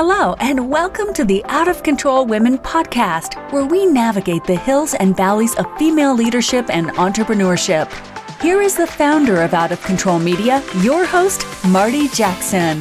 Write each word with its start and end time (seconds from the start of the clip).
Hello, 0.00 0.34
and 0.38 0.70
welcome 0.70 1.12
to 1.14 1.24
the 1.24 1.44
Out 1.46 1.66
of 1.66 1.82
Control 1.82 2.24
Women 2.24 2.56
podcast, 2.58 3.34
where 3.50 3.66
we 3.66 3.84
navigate 3.84 4.44
the 4.44 4.54
hills 4.54 4.94
and 4.94 5.16
valleys 5.16 5.56
of 5.56 5.66
female 5.76 6.14
leadership 6.14 6.66
and 6.70 6.90
entrepreneurship. 6.90 7.90
Here 8.40 8.62
is 8.62 8.76
the 8.76 8.86
founder 8.86 9.42
of 9.42 9.54
Out 9.54 9.72
of 9.72 9.82
Control 9.82 10.20
Media, 10.20 10.62
your 10.82 11.04
host, 11.04 11.44
Marty 11.66 12.06
Jackson. 12.10 12.80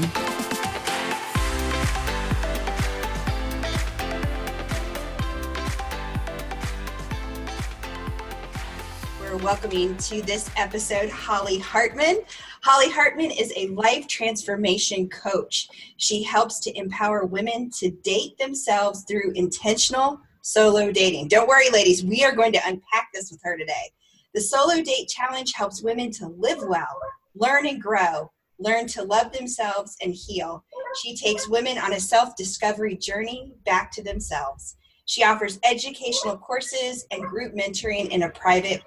We're 9.20 9.38
welcoming 9.38 9.97
to 9.97 10.21
this 10.21 10.52
episode 10.55 11.09
Holly 11.09 11.57
Hartman. 11.57 12.21
Holly 12.70 12.91
Hartman 12.91 13.31
is 13.31 13.54
a 13.55 13.70
life 13.70 14.09
transformation 14.09 15.07
coach. 15.07 15.70
She 15.95 16.21
helps 16.21 16.59
to 16.59 16.77
empower 16.77 17.25
women 17.25 17.69
to 17.79 17.92
date 18.04 18.37
themselves 18.37 19.05
through 19.05 19.32
intentional 19.36 20.19
solo 20.42 20.92
dating. 20.92 21.29
Don't 21.29 21.47
worry, 21.47 21.69
ladies, 21.69 22.04
we 22.04 22.25
are 22.25 22.36
going 22.36 22.51
to 22.51 22.68
unpack 22.68 23.07
this 23.14 23.32
with 23.32 23.39
her 23.43 23.57
today. 23.57 23.93
The 24.33 24.42
Solo 24.42 24.82
Date 24.83 25.07
Challenge 25.07 25.54
helps 25.54 25.82
women 25.82 26.11
to 26.11 26.28
live 26.28 26.59
well, 26.61 27.00
learn 27.36 27.68
and 27.68 27.82
grow, 27.82 28.33
learn 28.59 28.86
to 28.87 29.04
love 29.04 29.31
themselves 29.31 29.95
and 30.01 30.14
heal. 30.14 30.65
She 31.01 31.15
takes 31.15 31.47
women 31.47 31.78
on 31.78 31.93
a 31.93 32.02
self 32.02 32.36
discovery 32.36 32.97
journey 32.97 33.53
back 33.66 33.94
to 33.94 34.03
themselves. 34.03 34.75
She 35.06 35.23
offers 35.23 35.58
educational 35.64 36.38
courses 36.38 37.08
and 37.11 37.23
group 37.23 37.56
mentoring 37.56 38.09
in 38.09 38.23
a 38.23 38.30
private 38.30 38.84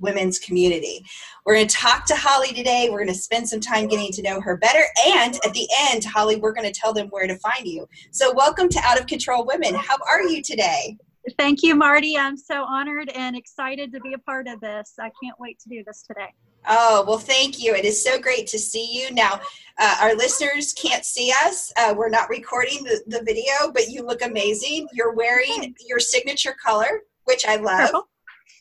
women's 0.00 0.38
community. 0.38 1.04
We're 1.44 1.54
going 1.54 1.68
to 1.68 1.74
talk 1.74 2.06
to 2.06 2.16
Holly 2.16 2.52
today. 2.52 2.88
We're 2.90 3.04
going 3.04 3.14
to 3.14 3.14
spend 3.14 3.48
some 3.48 3.60
time 3.60 3.88
getting 3.88 4.12
to 4.12 4.22
know 4.22 4.40
her 4.40 4.56
better. 4.56 4.84
And 5.06 5.34
at 5.44 5.52
the 5.52 5.68
end, 5.90 6.04
Holly, 6.04 6.36
we're 6.36 6.52
going 6.52 6.70
to 6.70 6.78
tell 6.78 6.92
them 6.92 7.08
where 7.08 7.26
to 7.26 7.36
find 7.36 7.66
you. 7.66 7.86
So, 8.10 8.32
welcome 8.34 8.68
to 8.68 8.80
Out 8.84 9.00
of 9.00 9.06
Control 9.06 9.46
Women. 9.46 9.74
How 9.74 9.96
are 10.08 10.22
you 10.22 10.42
today? 10.42 10.96
Thank 11.38 11.62
you, 11.62 11.74
Marty. 11.74 12.16
I'm 12.16 12.36
so 12.36 12.64
honored 12.64 13.10
and 13.14 13.36
excited 13.36 13.92
to 13.92 14.00
be 14.00 14.14
a 14.14 14.18
part 14.18 14.48
of 14.48 14.60
this. 14.60 14.94
I 14.98 15.10
can't 15.22 15.38
wait 15.38 15.58
to 15.60 15.68
do 15.68 15.82
this 15.86 16.02
today. 16.02 16.32
Oh, 16.68 17.04
well, 17.06 17.18
thank 17.18 17.62
you. 17.62 17.74
It 17.74 17.84
is 17.84 18.02
so 18.02 18.18
great 18.18 18.46
to 18.48 18.58
see 18.58 18.86
you. 18.90 19.12
Now, 19.14 19.40
uh, 19.78 19.96
our 20.00 20.14
listeners 20.14 20.72
can't 20.74 21.04
see 21.04 21.32
us. 21.44 21.72
Uh, 21.76 21.94
we're 21.96 22.10
not 22.10 22.28
recording 22.28 22.84
the, 22.84 23.02
the 23.06 23.22
video, 23.22 23.72
but 23.72 23.88
you 23.88 24.04
look 24.04 24.22
amazing. 24.22 24.88
You're 24.92 25.14
wearing 25.14 25.74
your 25.86 26.00
signature 26.00 26.54
color, 26.62 27.00
which 27.24 27.46
I 27.46 27.56
love 27.56 27.90
Purple. 27.90 28.08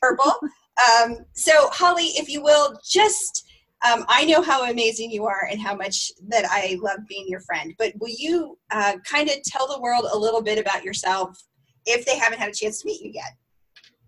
purple. 0.02 0.50
Um, 0.88 1.18
so, 1.34 1.70
Holly, 1.72 2.06
if 2.16 2.30
you 2.30 2.42
will, 2.42 2.80
just 2.84 3.46
um, 3.88 4.06
I 4.10 4.26
know 4.26 4.42
how 4.42 4.70
amazing 4.70 5.12
you 5.12 5.26
are 5.26 5.48
and 5.50 5.60
how 5.60 5.76
much 5.76 6.12
that 6.28 6.46
I 6.50 6.78
love 6.82 7.00
being 7.08 7.28
your 7.28 7.40
friend. 7.42 7.74
But 7.78 7.94
will 8.00 8.10
you 8.10 8.58
uh, 8.72 8.98
kind 9.06 9.30
of 9.30 9.42
tell 9.44 9.68
the 9.68 9.80
world 9.80 10.06
a 10.12 10.18
little 10.18 10.42
bit 10.42 10.60
about 10.60 10.84
yourself 10.84 11.42
if 11.86 12.06
they 12.06 12.18
haven't 12.18 12.40
had 12.40 12.50
a 12.50 12.54
chance 12.54 12.82
to 12.82 12.88
meet 12.88 13.02
you 13.02 13.12
yet? 13.14 13.36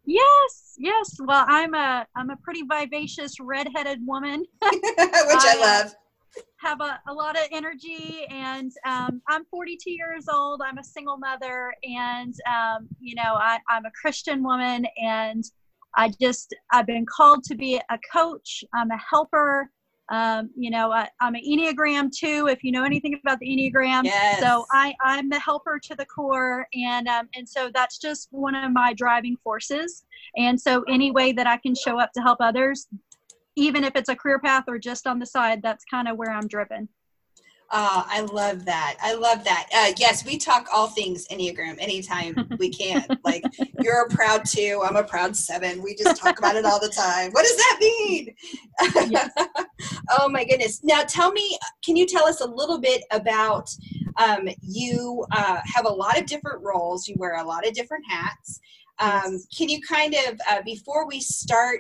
Yes, 0.06 0.76
yes. 0.78 1.18
Well, 1.24 1.46
I'm 1.48 1.74
a 1.74 2.06
I'm 2.16 2.32
a 2.32 2.36
pretty 2.38 2.64
vivacious 2.64 3.40
redheaded 3.40 4.00
woman. 4.06 4.46
Which 4.62 4.76
I 4.98 5.56
I, 5.56 5.58
uh, 5.58 5.62
love. 5.62 5.96
Have 6.58 6.82
a, 6.82 7.00
a 7.08 7.14
lot 7.14 7.38
of 7.38 7.44
energy, 7.52 8.26
and 8.30 8.72
um, 8.86 9.22
I'm 9.28 9.46
42 9.46 9.92
years 9.92 10.28
old. 10.30 10.62
I'm 10.64 10.78
a 10.78 10.84
single 10.84 11.18
mother, 11.18 11.74
and 11.84 12.34
um, 12.48 12.88
you 13.00 13.16
know 13.16 13.36
I, 13.36 13.60
I'm 13.70 13.86
a 13.86 13.92
Christian 13.92 14.44
woman, 14.44 14.86
and 15.02 15.44
I 15.96 16.10
just 16.22 16.54
I've 16.72 16.88
been 16.88 17.06
called 17.06 17.44
to 17.46 17.56
be 17.56 17.76
a 17.78 18.00
coach. 18.12 18.64
I'm 18.74 18.92
a 18.92 18.98
helper. 18.98 19.70
Um, 20.12 20.50
you 20.58 20.70
know, 20.72 20.92
I, 20.92 21.08
I'm 21.22 21.36
an 21.36 21.42
Enneagram 21.50 22.12
two. 22.12 22.48
If 22.48 22.64
you 22.64 22.72
know 22.74 22.84
anything 22.84 23.18
about 23.24 23.40
the 23.40 23.48
Enneagram, 23.48 24.04
Yes. 24.04 24.42
so 24.42 24.66
I 24.72 24.94
I'm 25.04 25.30
the 25.30 25.40
helper 25.40 25.80
to 25.84 25.96
the 25.96 26.06
core, 26.06 26.68
and 26.74 27.08
um, 27.08 27.30
and 27.36 27.48
so 27.48 27.72
that's 27.74 27.98
just 27.98 28.28
one 28.32 28.56
of 28.56 28.72
my 28.74 28.94
driving 28.94 29.38
forces. 29.44 30.04
And 30.38 30.60
so 30.60 30.84
any 30.90 31.12
way 31.12 31.32
that 31.34 31.48
I 31.48 31.58
can 31.58 31.76
show 31.76 32.00
up 32.00 32.12
to 32.14 32.22
help 32.22 32.40
others, 32.42 32.88
even 33.56 33.84
if 33.84 33.96
it's 33.96 34.10
a 34.10 34.16
career 34.16 34.40
path 34.40 34.66
or 34.68 34.78
just 34.80 35.08
on 35.08 35.20
the 35.20 35.26
side, 35.26 35.62
that's 35.62 35.86
kind 35.86 36.08
of 36.08 36.18
where 36.18 36.32
I'm 36.32 36.48
driven. 36.48 36.90
Oh, 37.74 38.06
I 38.06 38.20
love 38.22 38.66
that. 38.66 38.98
I 39.02 39.14
love 39.14 39.46
that. 39.46 39.70
Uh, 39.74 39.94
yes, 39.98 40.26
we 40.26 40.38
talk 40.38 40.68
all 40.74 40.88
things 40.88 41.26
Enneagram 41.30 41.78
anytime 41.80 42.36
we 42.60 42.70
can. 42.70 43.06
like, 43.24 43.44
you're 43.80 44.06
a 44.06 44.10
proud 44.10 44.44
two, 44.46 44.82
I'm 44.84 44.98
a 44.98 45.04
proud 45.04 45.38
seven. 45.38 45.82
We 45.82 45.96
just 45.96 46.20
talk 46.20 46.38
about 46.38 46.58
it 46.58 46.66
all 46.66 46.82
the 46.82 46.90
time. 46.90 47.32
What 47.32 47.44
does 47.44 47.56
that 47.56 47.78
mean? 47.80 48.36
Yes. 49.10 49.32
oh, 50.20 50.28
my 50.28 50.44
goodness. 50.44 50.84
Now, 50.84 51.04
tell 51.04 51.32
me, 51.32 51.58
can 51.84 51.96
you 51.96 52.06
tell 52.06 52.28
us 52.28 52.42
a 52.42 52.46
little 52.46 52.80
bit 52.80 53.04
about 53.10 53.70
um, 54.18 54.50
you 54.62 55.26
uh, 55.32 55.62
have 55.64 55.86
a 55.86 55.94
lot 55.94 56.20
of 56.20 56.26
different 56.26 56.62
roles, 56.62 57.08
you 57.08 57.16
wear 57.18 57.38
a 57.38 57.44
lot 57.44 57.66
of 57.66 57.74
different 57.74 58.04
hats. 58.08 58.60
Um. 59.02 59.40
Can 59.58 59.68
you 59.68 59.82
kind 59.82 60.14
of, 60.14 60.40
uh, 60.50 60.62
before 60.64 61.08
we 61.08 61.20
start 61.20 61.80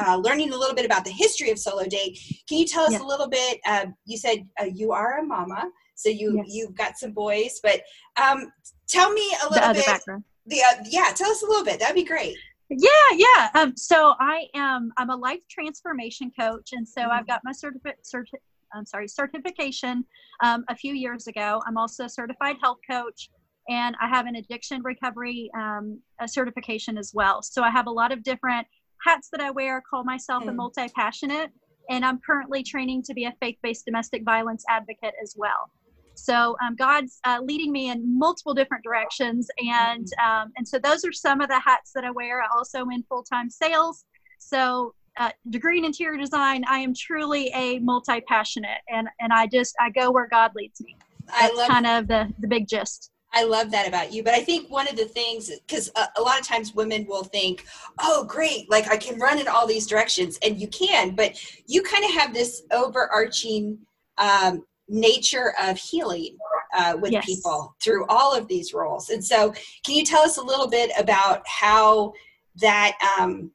uh, 0.00 0.16
learning 0.16 0.52
a 0.52 0.56
little 0.56 0.74
bit 0.74 0.84
about 0.86 1.04
the 1.04 1.10
history 1.10 1.50
of 1.50 1.58
Solo 1.58 1.84
Date, 1.84 2.18
can 2.48 2.58
you 2.58 2.66
tell 2.66 2.84
us 2.84 2.92
Yes. 2.92 3.00
a 3.00 3.04
little 3.04 3.28
bit? 3.28 3.58
Uh, 3.66 3.86
you 4.06 4.16
said 4.16 4.46
uh, 4.60 4.66
you 4.72 4.92
are 4.92 5.18
a 5.18 5.22
mama, 5.24 5.68
so 5.96 6.08
you 6.08 6.36
Yes. 6.36 6.46
you've 6.48 6.74
got 6.76 6.96
some 6.96 7.12
boys, 7.12 7.58
but 7.62 7.80
um, 8.22 8.52
tell 8.88 9.12
me 9.12 9.26
a 9.42 9.48
The 9.48 9.54
little 9.54 9.68
other 9.70 9.80
bit. 9.80 9.86
background. 9.86 10.24
The 10.46 10.60
uh, 10.60 10.84
yeah, 10.88 11.10
tell 11.14 11.30
us 11.30 11.42
a 11.42 11.46
little 11.46 11.64
bit. 11.64 11.80
That'd 11.80 11.96
be 11.96 12.04
great. 12.04 12.36
Yeah, 12.70 12.88
yeah. 13.14 13.50
Um, 13.54 13.76
so 13.76 14.14
I 14.20 14.46
am 14.54 14.92
I'm 14.96 15.10
a 15.10 15.16
life 15.16 15.40
transformation 15.50 16.30
coach, 16.38 16.70
and 16.72 16.86
so 16.86 17.02
I've 17.02 17.26
got 17.26 17.40
my 17.44 17.52
certificate 17.52 17.98
certi- 18.04 18.38
I'm 18.72 18.86
sorry 18.86 19.08
certification 19.08 20.04
um, 20.44 20.64
a 20.68 20.76
few 20.76 20.94
years 20.94 21.26
ago. 21.26 21.60
I'm 21.66 21.76
also 21.76 22.04
a 22.04 22.08
certified 22.08 22.56
health 22.62 22.78
coach, 22.88 23.28
and 23.70 23.96
I 24.00 24.08
have 24.08 24.26
an 24.26 24.34
addiction 24.36 24.82
recovery 24.82 25.50
um, 25.56 26.00
a 26.20 26.28
certification 26.28 26.98
as 26.98 27.12
well. 27.14 27.40
So 27.40 27.62
I 27.62 27.70
have 27.70 27.86
a 27.86 27.90
lot 27.90 28.12
of 28.12 28.22
different 28.22 28.66
hats 29.06 29.28
that 29.32 29.40
I 29.40 29.50
wear. 29.50 29.82
Call 29.88 30.04
myself 30.04 30.42
a 30.42 30.50
Mm. 30.50 30.56
multi 30.56 30.88
passionate, 30.88 31.50
and 31.88 32.04
I'm 32.04 32.18
currently 32.20 32.62
training 32.62 33.02
to 33.04 33.14
be 33.14 33.24
a 33.24 33.32
faith 33.40 33.56
based 33.62 33.86
domestic 33.86 34.24
violence 34.24 34.64
advocate 34.68 35.14
as 35.22 35.34
well. 35.38 35.70
So 36.14 36.56
um, 36.62 36.74
God's 36.74 37.18
uh, 37.24 37.38
leading 37.42 37.72
me 37.72 37.88
in 37.90 38.18
multiple 38.18 38.52
different 38.52 38.84
directions, 38.84 39.48
and 39.58 40.06
um, 40.22 40.52
and 40.56 40.66
so 40.66 40.78
those 40.78 41.04
are 41.04 41.12
some 41.12 41.40
of 41.40 41.48
the 41.48 41.60
hats 41.60 41.92
that 41.94 42.04
I 42.04 42.10
wear. 42.10 42.42
I 42.42 42.46
also 42.54 42.86
in 42.88 43.04
full 43.04 43.22
time 43.22 43.48
sales. 43.48 44.04
So 44.38 44.94
uh, 45.18 45.30
degree 45.48 45.78
in 45.78 45.84
interior 45.84 46.18
design. 46.18 46.64
I 46.68 46.78
am 46.78 46.92
truly 46.94 47.50
a 47.54 47.78
multi 47.78 48.20
passionate, 48.22 48.80
and 48.88 49.08
and 49.20 49.32
I 49.32 49.46
just 49.46 49.76
I 49.80 49.90
go 49.90 50.10
where 50.10 50.26
God 50.28 50.50
leads 50.56 50.80
me. 50.80 50.96
I 51.32 51.46
That's 51.46 51.56
love 51.56 51.68
kind 51.68 51.86
of 51.86 52.08
the 52.08 52.34
the 52.40 52.48
big 52.48 52.66
gist. 52.66 53.10
I 53.32 53.44
love 53.44 53.70
that 53.70 53.86
about 53.86 54.12
you. 54.12 54.22
But 54.22 54.34
I 54.34 54.40
think 54.40 54.70
one 54.70 54.88
of 54.88 54.96
the 54.96 55.04
things, 55.04 55.50
because 55.66 55.90
a, 55.96 56.08
a 56.16 56.22
lot 56.22 56.40
of 56.40 56.46
times 56.46 56.74
women 56.74 57.06
will 57.06 57.24
think, 57.24 57.64
oh, 58.00 58.24
great, 58.24 58.70
like 58.70 58.88
I 58.90 58.96
can 58.96 59.18
run 59.18 59.38
in 59.38 59.48
all 59.48 59.66
these 59.66 59.86
directions. 59.86 60.38
And 60.42 60.60
you 60.60 60.68
can, 60.68 61.14
but 61.14 61.40
you 61.66 61.82
kind 61.82 62.04
of 62.04 62.10
have 62.12 62.34
this 62.34 62.62
overarching 62.72 63.78
um, 64.18 64.64
nature 64.88 65.54
of 65.62 65.78
healing 65.78 66.36
uh, 66.76 66.96
with 67.00 67.12
Yes. 67.12 67.24
people 67.24 67.74
through 67.82 68.06
all 68.06 68.34
of 68.36 68.48
these 68.48 68.72
roles. 68.72 69.10
And 69.10 69.24
so, 69.24 69.52
can 69.84 69.94
you 69.94 70.04
tell 70.04 70.22
us 70.22 70.36
a 70.36 70.42
little 70.42 70.68
bit 70.68 70.90
about 70.98 71.42
how 71.46 72.12
that 72.56 72.96
um, 73.18 73.50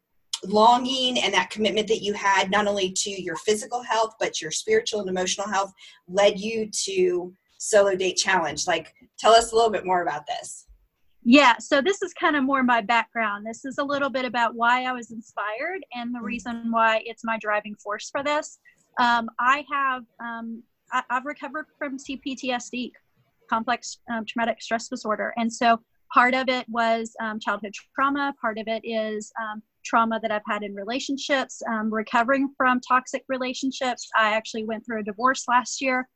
longing 0.45 1.19
and 1.19 1.33
that 1.33 1.49
commitment 1.49 1.87
that 1.87 2.01
you 2.01 2.13
had, 2.13 2.51
not 2.51 2.67
only 2.67 2.91
to 2.91 3.09
your 3.09 3.35
physical 3.37 3.81
health, 3.83 4.15
but 4.19 4.41
your 4.41 4.51
spiritual 4.51 5.01
and 5.01 5.09
emotional 5.09 5.47
health, 5.47 5.73
led 6.07 6.39
you 6.39 6.69
to 6.85 7.33
Solo 7.65 7.95
Date 7.95 8.17
Challenge? 8.17 8.65
Like, 8.67 8.93
tell 9.17 9.33
us 9.33 9.51
a 9.51 9.55
little 9.55 9.71
bit 9.71 9.85
more 9.85 10.01
about 10.01 10.25
this. 10.27 10.67
Yeah, 11.23 11.57
so 11.57 11.81
this 11.81 12.03
is 12.03 12.13
kind 12.13 12.35
of 12.35 12.43
more 12.43 12.61
my 12.61 12.81
background. 12.81 13.45
This 13.47 13.65
is 13.65 13.79
a 13.79 13.83
little 13.83 14.11
bit 14.11 14.25
about 14.25 14.53
why 14.53 14.83
I 14.83 14.91
was 14.91 15.09
inspired 15.11 15.83
and 15.93 16.13
the 16.13 16.19
Mhm. 16.19 16.23
reason 16.23 16.71
why 16.71 17.01
it's 17.05 17.23
my 17.23 17.37
driving 17.39 17.75
force 17.75 18.09
for 18.11 18.23
this. 18.23 18.59
Um, 18.99 19.29
I 19.39 19.65
have 19.71 20.03
um, 20.19 20.61
I, 20.91 21.03
I've 21.09 21.25
recovered 21.25 21.65
from 21.79 21.97
CPTSD, 21.97 22.91
complex 23.49 23.97
um, 24.11 24.23
traumatic 24.25 24.61
stress 24.61 24.87
disorder, 24.87 25.33
and 25.35 25.51
so 25.51 25.79
part 26.13 26.35
of 26.35 26.47
it 26.47 26.69
was 26.69 27.15
um, 27.19 27.39
childhood 27.39 27.73
trauma. 27.95 28.35
Part 28.39 28.59
of 28.59 28.67
it 28.67 28.81
is 28.85 29.33
um, 29.41 29.63
trauma 29.83 30.19
that 30.21 30.31
I've 30.31 30.45
had 30.47 30.61
in 30.61 30.75
relationships, 30.75 31.61
um, 31.67 31.91
recovering 31.91 32.53
from 32.55 32.79
toxic 32.81 33.23
relationships. 33.27 34.07
I 34.15 34.33
actually 34.33 34.63
went 34.65 34.85
through 34.85 34.99
a 34.99 35.03
divorce 35.03 35.45
last 35.47 35.81
year, 35.81 36.07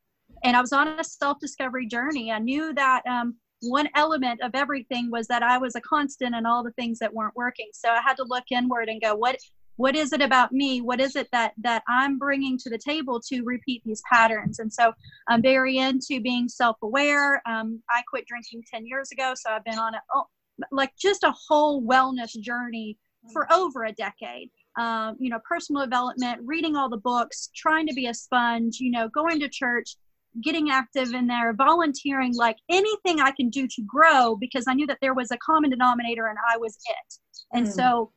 and 0.44 0.56
I 0.56 0.62
was 0.62 0.74
on 0.74 0.88
a 0.88 1.04
self-discovery 1.04 1.88
journey. 1.88 2.32
I 2.32 2.40
knew 2.40 2.74
that 2.74 3.06
um, 3.08 3.36
one 3.62 3.90
element 3.96 4.42
of 4.42 4.52
everything 4.54 5.12
was 5.12 5.28
that 5.28 5.44
I 5.44 5.58
was 5.58 5.76
a 5.76 5.82
constant 5.82 6.36
in 6.36 6.46
all 6.46 6.64
the 6.64 6.72
things 6.72 7.00
that 7.00 7.14
weren't 7.14 7.36
working. 7.36 7.70
So 7.74 7.90
I 7.90 8.02
had 8.02 8.18
to 8.18 8.24
look 8.24 8.46
inward 8.52 8.90
and 8.90 9.02
go, 9.02 9.16
what 9.16 9.38
what 9.76 9.96
is 9.96 10.12
it 10.12 10.22
about 10.22 10.52
me? 10.52 10.82
What 10.82 11.00
is 11.00 11.16
it 11.16 11.30
that 11.32 11.54
that 11.60 11.84
I'm 11.88 12.18
bringing 12.18 12.58
to 12.60 12.70
the 12.70 12.78
table 12.78 13.22
to 13.30 13.44
repeat 13.44 13.82
these 13.86 14.02
patterns? 14.12 14.60
And 14.60 14.72
so 14.72 14.92
I'm 15.30 15.42
very 15.42 15.78
into 15.78 16.20
being 16.20 16.50
self-aware. 16.50 17.42
Um, 17.46 17.82
I 17.90 18.02
quit 18.10 18.26
drinking 18.28 18.64
10 18.70 18.86
years 18.86 19.12
ago, 19.14 19.34
so 19.36 19.52
I've 19.52 19.64
been 19.64 19.80
on 19.80 19.96
a 19.96 20.02
oh, 20.14 20.26
like 20.72 20.92
just 21.00 21.24
a 21.24 21.34
whole 21.48 21.82
wellness 21.82 22.38
journey 22.42 22.98
for 23.32 23.52
over 23.54 23.86
a 23.86 23.94
decade. 23.94 24.50
Um, 24.78 25.16
you 25.20 25.30
know, 25.30 25.40
personal 25.48 25.84
development, 25.84 26.42
reading 26.44 26.76
all 26.76 26.90
the 26.90 26.98
books, 26.98 27.50
trying 27.56 27.88
to 27.88 27.94
be 27.94 28.08
a 28.08 28.14
sponge, 28.14 28.80
you 28.80 28.92
know, 28.92 29.10
going 29.10 29.40
to 29.40 29.50
church, 29.50 29.96
getting 30.42 30.70
active 30.70 31.14
in 31.14 31.28
there, 31.28 31.54
volunteering, 31.54 32.36
like 32.36 32.58
anything 32.70 33.20
I 33.20 33.32
can 33.32 33.50
do 33.50 33.68
to 33.68 33.82
grow 33.84 34.36
because 34.40 34.66
I 34.68 34.74
knew 34.74 34.88
that 34.88 35.00
there 35.02 35.14
was 35.14 35.32
a 35.32 35.38
common 35.38 35.70
denominator 35.70 36.28
and 36.28 36.38
I 36.52 36.58
was 36.58 36.78
it. 36.88 37.16
And 37.54 37.68
mm. 37.68 37.72
so 37.72 38.12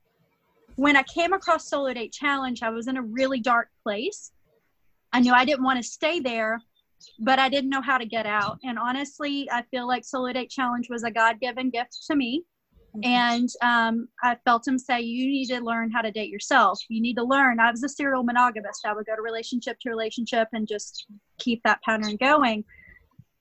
when 0.76 0.96
I 0.96 1.02
came 1.04 1.32
across 1.32 1.68
Solo 1.68 1.92
Date 1.92 2.12
Challenge, 2.12 2.62
I 2.62 2.70
was 2.70 2.86
in 2.86 2.96
a 2.96 3.02
really 3.02 3.40
dark 3.40 3.68
place. 3.82 4.32
I 5.12 5.20
knew 5.20 5.32
I 5.32 5.44
didn't 5.44 5.64
want 5.64 5.82
to 5.82 5.88
stay 5.88 6.20
there, 6.20 6.60
but 7.18 7.38
I 7.38 7.48
didn't 7.48 7.70
know 7.70 7.82
how 7.82 7.98
to 7.98 8.06
get 8.06 8.26
out. 8.26 8.58
And 8.62 8.78
honestly, 8.78 9.48
I 9.50 9.62
feel 9.70 9.86
like 9.86 10.04
Solo 10.04 10.32
Date 10.32 10.50
Challenge 10.50 10.88
was 10.88 11.04
a 11.04 11.10
God 11.10 11.40
given 11.40 11.70
gift 11.70 12.04
to 12.08 12.16
me. 12.16 12.44
Mm-hmm. 12.96 13.04
And 13.04 13.48
um, 13.62 14.08
I 14.22 14.36
felt 14.44 14.66
him 14.66 14.78
say, 14.78 15.00
You 15.00 15.26
need 15.26 15.46
to 15.46 15.60
learn 15.60 15.90
how 15.90 16.02
to 16.02 16.10
date 16.10 16.30
yourself. 16.30 16.80
You 16.88 17.00
need 17.00 17.16
to 17.16 17.24
learn. 17.24 17.58
I 17.58 17.70
was 17.70 17.82
a 17.82 17.88
serial 17.88 18.22
monogamist. 18.22 18.84
I 18.86 18.92
would 18.92 19.06
go 19.06 19.16
to 19.16 19.22
relationship 19.22 19.78
to 19.80 19.90
relationship 19.90 20.48
and 20.52 20.68
just 20.68 21.06
keep 21.38 21.62
that 21.62 21.82
pattern 21.82 22.16
going. 22.16 22.64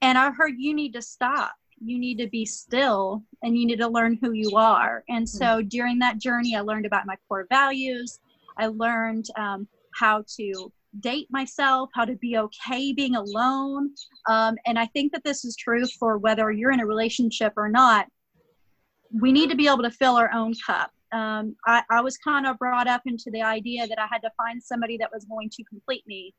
And 0.02 0.18
I 0.18 0.32
heard, 0.32 0.54
You 0.58 0.74
need 0.74 0.94
to 0.94 1.02
stop. 1.02 1.54
You 1.84 2.00
need 2.00 2.18
to 2.20 2.28
be 2.28 2.46
still 2.46 3.24
and 3.42 3.58
you 3.58 3.66
need 3.66 3.80
to 3.80 3.88
learn 3.88 4.18
who 4.22 4.34
you 4.34 4.56
are. 4.56 5.04
And 5.10 5.28
so 5.28 5.46
mm-hmm. 5.46 5.68
during 5.68 6.00
that 6.00 6.20
journey, 6.20 6.56
I 6.56 6.62
learned 6.62 6.86
about 6.86 7.08
my 7.08 7.16
core 7.28 7.48
values. 7.50 8.20
I 8.58 8.68
learned 8.68 9.26
um, 9.36 9.68
how 9.96 10.24
to 10.38 10.72
date 11.00 11.28
myself, 11.32 11.90
how 11.94 12.06
to 12.06 12.16
be 12.16 12.38
okay 12.38 12.94
being 12.94 13.16
alone. 13.16 13.92
Um, 14.30 14.56
and 14.66 14.78
I 14.78 14.86
think 14.88 15.12
that 15.14 15.24
this 15.24 15.44
is 15.44 15.56
true 15.56 15.86
for 16.00 16.18
whether 16.18 16.52
you're 16.52 16.72
in 16.72 16.82
a 16.82 16.86
relationship 16.86 17.54
or 17.58 17.70
not 17.70 18.08
we 19.14 19.32
need 19.32 19.50
to 19.50 19.56
be 19.56 19.68
able 19.68 19.84
to 19.84 19.92
fill 19.92 20.16
our 20.16 20.32
own 20.34 20.54
cup. 20.66 20.92
Um, 21.12 21.56
I, 21.66 21.84
I 21.90 22.02
was 22.02 22.18
kind 22.18 22.48
of 22.48 22.58
brought 22.58 22.88
up 22.88 23.02
into 23.06 23.30
the 23.32 23.42
idea 23.42 23.88
that 23.88 24.00
I 24.00 24.08
had 24.10 24.20
to 24.20 24.32
find 24.38 24.62
somebody 24.62 24.98
that 24.98 25.12
was 25.12 25.26
going 25.26 25.50
to 25.50 25.64
complete 25.66 26.06
me 26.08 26.34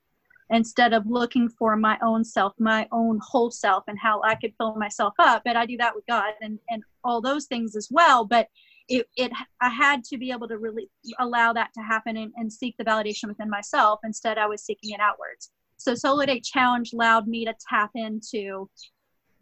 instead 0.50 0.92
of 0.92 1.06
looking 1.06 1.48
for 1.48 1.76
my 1.76 1.98
own 2.02 2.24
self, 2.24 2.52
my 2.58 2.86
own 2.92 3.18
whole 3.22 3.50
self, 3.50 3.84
and 3.88 3.98
how 3.98 4.22
I 4.22 4.34
could 4.34 4.52
fill 4.58 4.74
myself 4.76 5.14
up. 5.18 5.42
But 5.44 5.56
I 5.56 5.66
do 5.66 5.76
that 5.78 5.94
with 5.94 6.06
God 6.06 6.32
and, 6.40 6.58
and 6.70 6.82
all 7.04 7.20
those 7.20 7.46
things 7.46 7.76
as 7.76 7.88
well. 7.90 8.24
But 8.24 8.48
it, 8.88 9.06
it 9.16 9.32
I 9.60 9.68
had 9.68 10.04
to 10.04 10.18
be 10.18 10.30
able 10.30 10.48
to 10.48 10.58
really 10.58 10.88
allow 11.18 11.52
that 11.52 11.70
to 11.74 11.82
happen 11.82 12.16
and, 12.16 12.32
and 12.36 12.52
seek 12.52 12.76
the 12.78 12.84
validation 12.84 13.28
within 13.28 13.48
myself. 13.48 14.00
Instead, 14.04 14.38
I 14.38 14.46
was 14.46 14.62
seeking 14.62 14.90
it 14.90 15.00
outwards. 15.00 15.50
So 15.76 15.94
Solo 15.94 16.24
Date 16.24 16.44
Challenge 16.44 16.92
allowed 16.92 17.26
me 17.26 17.44
to 17.44 17.54
tap 17.68 17.90
into 17.94 18.68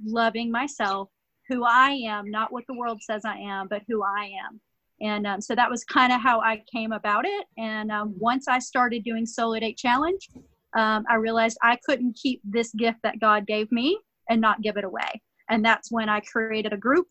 loving 0.04 0.50
myself 0.50 1.10
who 1.50 1.64
I 1.64 1.90
am, 2.06 2.30
not 2.30 2.52
what 2.52 2.64
the 2.68 2.74
world 2.74 3.02
says 3.02 3.24
I 3.24 3.36
am, 3.36 3.68
but 3.68 3.82
who 3.88 4.02
I 4.02 4.30
am. 4.46 4.60
And 5.02 5.26
um, 5.26 5.40
so 5.40 5.54
that 5.54 5.70
was 5.70 5.82
kind 5.84 6.12
of 6.12 6.20
how 6.20 6.40
I 6.40 6.62
came 6.72 6.92
about 6.92 7.24
it. 7.24 7.46
And 7.58 7.90
um, 7.90 8.14
once 8.18 8.48
I 8.48 8.58
started 8.58 9.02
doing 9.02 9.26
Solo 9.26 9.58
Date 9.58 9.78
Challenge, 9.78 10.28
um, 10.76 11.04
I 11.08 11.14
realized 11.14 11.58
I 11.62 11.78
couldn't 11.84 12.16
keep 12.16 12.40
this 12.44 12.72
gift 12.74 12.98
that 13.02 13.18
God 13.18 13.46
gave 13.46 13.72
me 13.72 13.98
and 14.28 14.40
not 14.40 14.62
give 14.62 14.76
it 14.76 14.84
away. 14.84 15.22
And 15.48 15.64
that's 15.64 15.90
when 15.90 16.08
I 16.08 16.20
created 16.20 16.72
a 16.72 16.76
group 16.76 17.08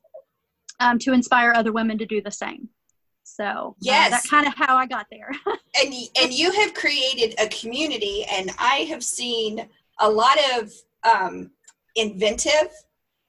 um, 0.79 0.97
to 0.99 1.13
inspire 1.13 1.51
other 1.51 1.73
women 1.73 1.97
to 1.97 2.05
do 2.05 2.21
the 2.21 2.31
same. 2.31 2.69
So 3.23 3.75
yes, 3.81 4.07
uh, 4.07 4.09
that's 4.11 4.29
kind 4.29 4.47
of 4.47 4.55
how 4.55 4.77
I 4.77 4.85
got 4.85 5.07
there. 5.11 5.31
and 5.81 5.93
and 6.21 6.33
you 6.33 6.51
have 6.51 6.73
created 6.73 7.35
a 7.39 7.47
community, 7.49 8.25
and 8.31 8.49
I 8.57 8.87
have 8.89 9.03
seen 9.03 9.67
a 9.99 10.09
lot 10.09 10.37
of 10.55 10.71
um, 11.03 11.51
inventive 11.95 12.69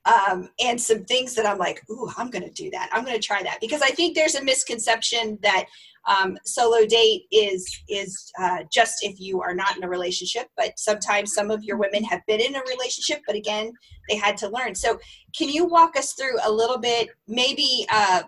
um, 0.06 0.48
and 0.62 0.80
some 0.80 1.04
things 1.04 1.34
that 1.34 1.46
I'm 1.46 1.58
like, 1.58 1.82
ooh, 1.90 2.08
I'm 2.16 2.30
going 2.30 2.44
to 2.44 2.50
do 2.50 2.70
that. 2.70 2.88
I'm 2.92 3.04
going 3.04 3.18
to 3.18 3.26
try 3.26 3.42
that 3.42 3.58
because 3.60 3.82
I 3.82 3.90
think 3.90 4.14
there's 4.14 4.34
a 4.34 4.44
misconception 4.44 5.38
that 5.42 5.66
um, 6.08 6.38
solo 6.46 6.86
date 6.86 7.24
is 7.30 7.82
is 7.88 8.32
uh, 8.40 8.60
just 8.72 9.04
if 9.04 9.20
you 9.20 9.42
are 9.42 9.54
not 9.54 9.76
in 9.76 9.84
a 9.84 9.88
relationship. 9.88 10.48
But 10.56 10.78
sometimes 10.78 11.34
some 11.34 11.50
of 11.50 11.62
your 11.62 11.76
women 11.76 12.02
have 12.04 12.22
been 12.26 12.40
in 12.40 12.54
a 12.54 12.62
relationship, 12.68 13.22
but 13.26 13.36
again, 13.36 13.72
they 14.08 14.16
had 14.16 14.36
to 14.38 14.48
learn. 14.48 14.74
So, 14.74 14.98
can 15.36 15.48
you 15.48 15.66
walk 15.66 15.96
us 15.96 16.14
through 16.14 16.36
a 16.44 16.50
little 16.50 16.78
bit, 16.78 17.10
maybe? 17.28 17.86
Uh, 17.90 18.22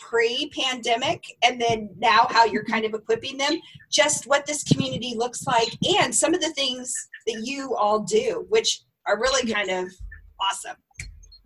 pre-pandemic 0.00 1.22
and 1.44 1.60
then 1.60 1.88
now 1.98 2.26
how 2.30 2.44
you're 2.44 2.64
kind 2.64 2.84
of 2.84 2.94
equipping 2.94 3.38
them 3.38 3.60
just 3.92 4.26
what 4.26 4.44
this 4.44 4.64
community 4.64 5.14
looks 5.16 5.46
like 5.46 5.68
and 6.00 6.12
some 6.12 6.34
of 6.34 6.40
the 6.40 6.52
things 6.54 6.92
that 7.28 7.42
you 7.44 7.76
all 7.76 8.00
do 8.00 8.44
which 8.48 8.80
are 9.06 9.20
really 9.20 9.48
kind 9.52 9.70
of 9.70 9.88
awesome 10.40 10.74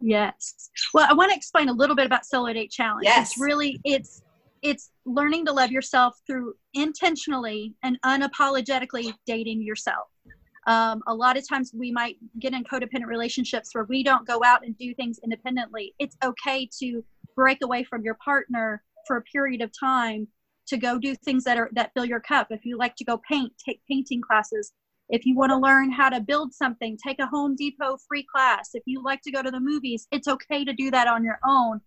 Yes. 0.02 0.70
Well, 0.92 1.06
I 1.08 1.14
want 1.14 1.30
to 1.30 1.36
explain 1.36 1.68
a 1.68 1.72
little 1.72 1.96
bit 1.96 2.06
about 2.06 2.26
Solo 2.26 2.52
Date 2.52 2.70
Challenge. 2.70 3.04
Yes. 3.04 3.32
It's 3.32 3.40
really 3.40 3.80
it's 3.84 4.22
it's 4.62 4.90
learning 5.04 5.46
to 5.46 5.52
love 5.52 5.70
yourself 5.70 6.20
through 6.26 6.54
intentionally 6.74 7.74
and 7.82 7.98
unapologetically 8.04 9.12
dating 9.26 9.62
yourself. 9.62 10.08
Um, 10.66 11.02
a 11.08 11.14
lot 11.14 11.36
of 11.36 11.48
times 11.48 11.72
we 11.74 11.90
might 11.90 12.16
get 12.38 12.52
in 12.52 12.62
codependent 12.62 13.06
relationships 13.06 13.70
where 13.74 13.84
we 13.84 14.04
don't 14.04 14.26
go 14.26 14.40
out 14.44 14.64
and 14.64 14.78
do 14.78 14.94
things 14.94 15.18
independently. 15.24 15.94
It's 15.98 16.16
okay 16.24 16.68
to 16.78 17.04
break 17.34 17.58
away 17.64 17.82
from 17.82 18.02
your 18.02 18.16
partner 18.24 18.82
for 19.06 19.16
a 19.16 19.22
period 19.22 19.60
of 19.60 19.72
time 19.78 20.28
to 20.68 20.76
go 20.76 20.98
do 20.98 21.16
things 21.16 21.42
that 21.44 21.58
are 21.58 21.68
that 21.72 21.90
fill 21.94 22.04
your 22.04 22.20
cup. 22.20 22.48
If 22.50 22.64
you 22.64 22.76
like 22.78 22.94
to 22.96 23.04
go 23.04 23.20
paint, 23.28 23.52
take 23.64 23.80
painting 23.90 24.20
classes. 24.20 24.72
If 25.12 25.26
you 25.26 25.36
want 25.36 25.50
to 25.50 25.58
learn 25.58 25.92
how 25.92 26.08
to 26.08 26.20
build 26.20 26.54
something, 26.54 26.96
take 26.96 27.18
a 27.20 27.26
Home 27.26 27.54
Depot 27.54 27.98
free 28.08 28.26
class. 28.34 28.70
If 28.72 28.82
you 28.86 29.02
like 29.04 29.20
to 29.22 29.30
go 29.30 29.42
to 29.42 29.50
the 29.50 29.60
movies, 29.60 30.08
it's 30.10 30.26
okay 30.26 30.64
to 30.64 30.72
do 30.72 30.90
that 30.90 31.06
on 31.06 31.22
your 31.22 31.38
own. 31.46 31.82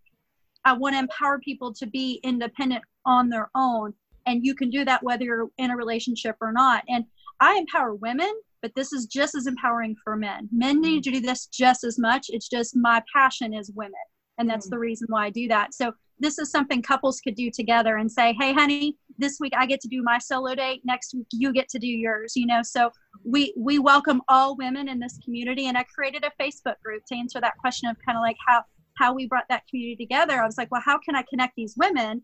I 0.64 0.74
want 0.74 0.94
to 0.94 1.00
empower 1.00 1.40
people 1.40 1.74
to 1.74 1.88
be 1.88 2.20
independent 2.24 2.84
on 3.04 3.30
their 3.30 3.50
own. 3.56 3.96
And 4.28 4.46
you 4.46 4.54
can 4.54 4.70
do 4.70 4.86
that 4.86 5.02
whether 5.02 5.24
you're 5.24 5.50
in 5.58 5.72
a 5.72 5.76
relationship 5.76 6.36
or 6.40 6.52
not. 6.52 6.84
And 6.88 7.06
I 7.40 7.58
empower 7.58 7.96
women, 7.96 8.32
but 8.62 8.74
this 8.76 8.94
is 8.94 9.08
just 9.08 9.34
as 9.34 9.48
empowering 9.48 9.96
for 10.04 10.16
men. 10.16 10.48
Men 10.52 10.80
need 10.80 11.04
to 11.06 11.12
do 11.12 11.20
this 11.20 11.48
just 11.48 11.84
as 11.84 11.98
much. 11.98 12.28
It's 12.30 12.48
just 12.48 12.76
my 12.76 13.02
passion 13.12 13.56
is 13.56 13.72
women. 13.72 13.94
And 14.38 14.48
that's 14.48 14.68
mm. 14.68 14.72
the 14.72 14.80
reason 14.80 15.08
why 15.10 15.26
I 15.26 15.30
do 15.32 15.48
that. 15.48 15.74
So 15.74 15.94
this 16.20 16.38
is 16.38 16.52
something 16.52 16.82
couples 16.82 17.22
could 17.22 17.36
do 17.36 17.50
together 17.52 17.98
and 17.98 18.12
say, 18.12 18.36
hey, 18.40 18.54
honey, 18.54 18.98
this 19.18 19.38
week 19.40 19.54
I 19.58 19.66
get 19.66 19.82
to 19.82 19.88
do 19.88 20.02
my 20.04 20.18
solo 20.18 20.56
date. 20.56 20.82
Next 20.84 21.14
week 21.14 21.28
you 21.32 21.54
get 21.54 21.70
to 21.70 21.80
do 21.80 21.88
yours. 21.88 22.34
You 22.36 22.46
know, 22.46 22.62
so 22.64 22.92
we 23.24 23.54
we 23.58 23.80
welcome 23.80 24.22
all 24.28 24.56
women 24.56 24.90
in 24.90 25.00
this 25.00 25.18
community. 25.24 25.68
And 25.68 25.78
I 25.78 25.84
created 25.84 26.24
a 26.24 26.42
Facebook 26.42 26.76
group 26.84 27.04
to 27.08 27.16
answer 27.16 27.42
that 27.42 27.58
question 27.58 27.90
of 27.90 27.98
kind 28.06 28.18
of 28.18 28.22
like 28.22 28.38
how 28.48 28.64
how 28.98 29.14
we 29.14 29.28
brought 29.28 29.46
that 29.50 29.64
community 29.70 30.06
together. 30.06 30.42
I 30.42 30.46
was 30.46 30.58
like, 30.58 30.72
well, 30.72 30.82
how 30.84 30.98
can 30.98 31.16
I 31.16 31.24
connect 31.30 31.56
these 31.56 31.76
women? 31.78 32.22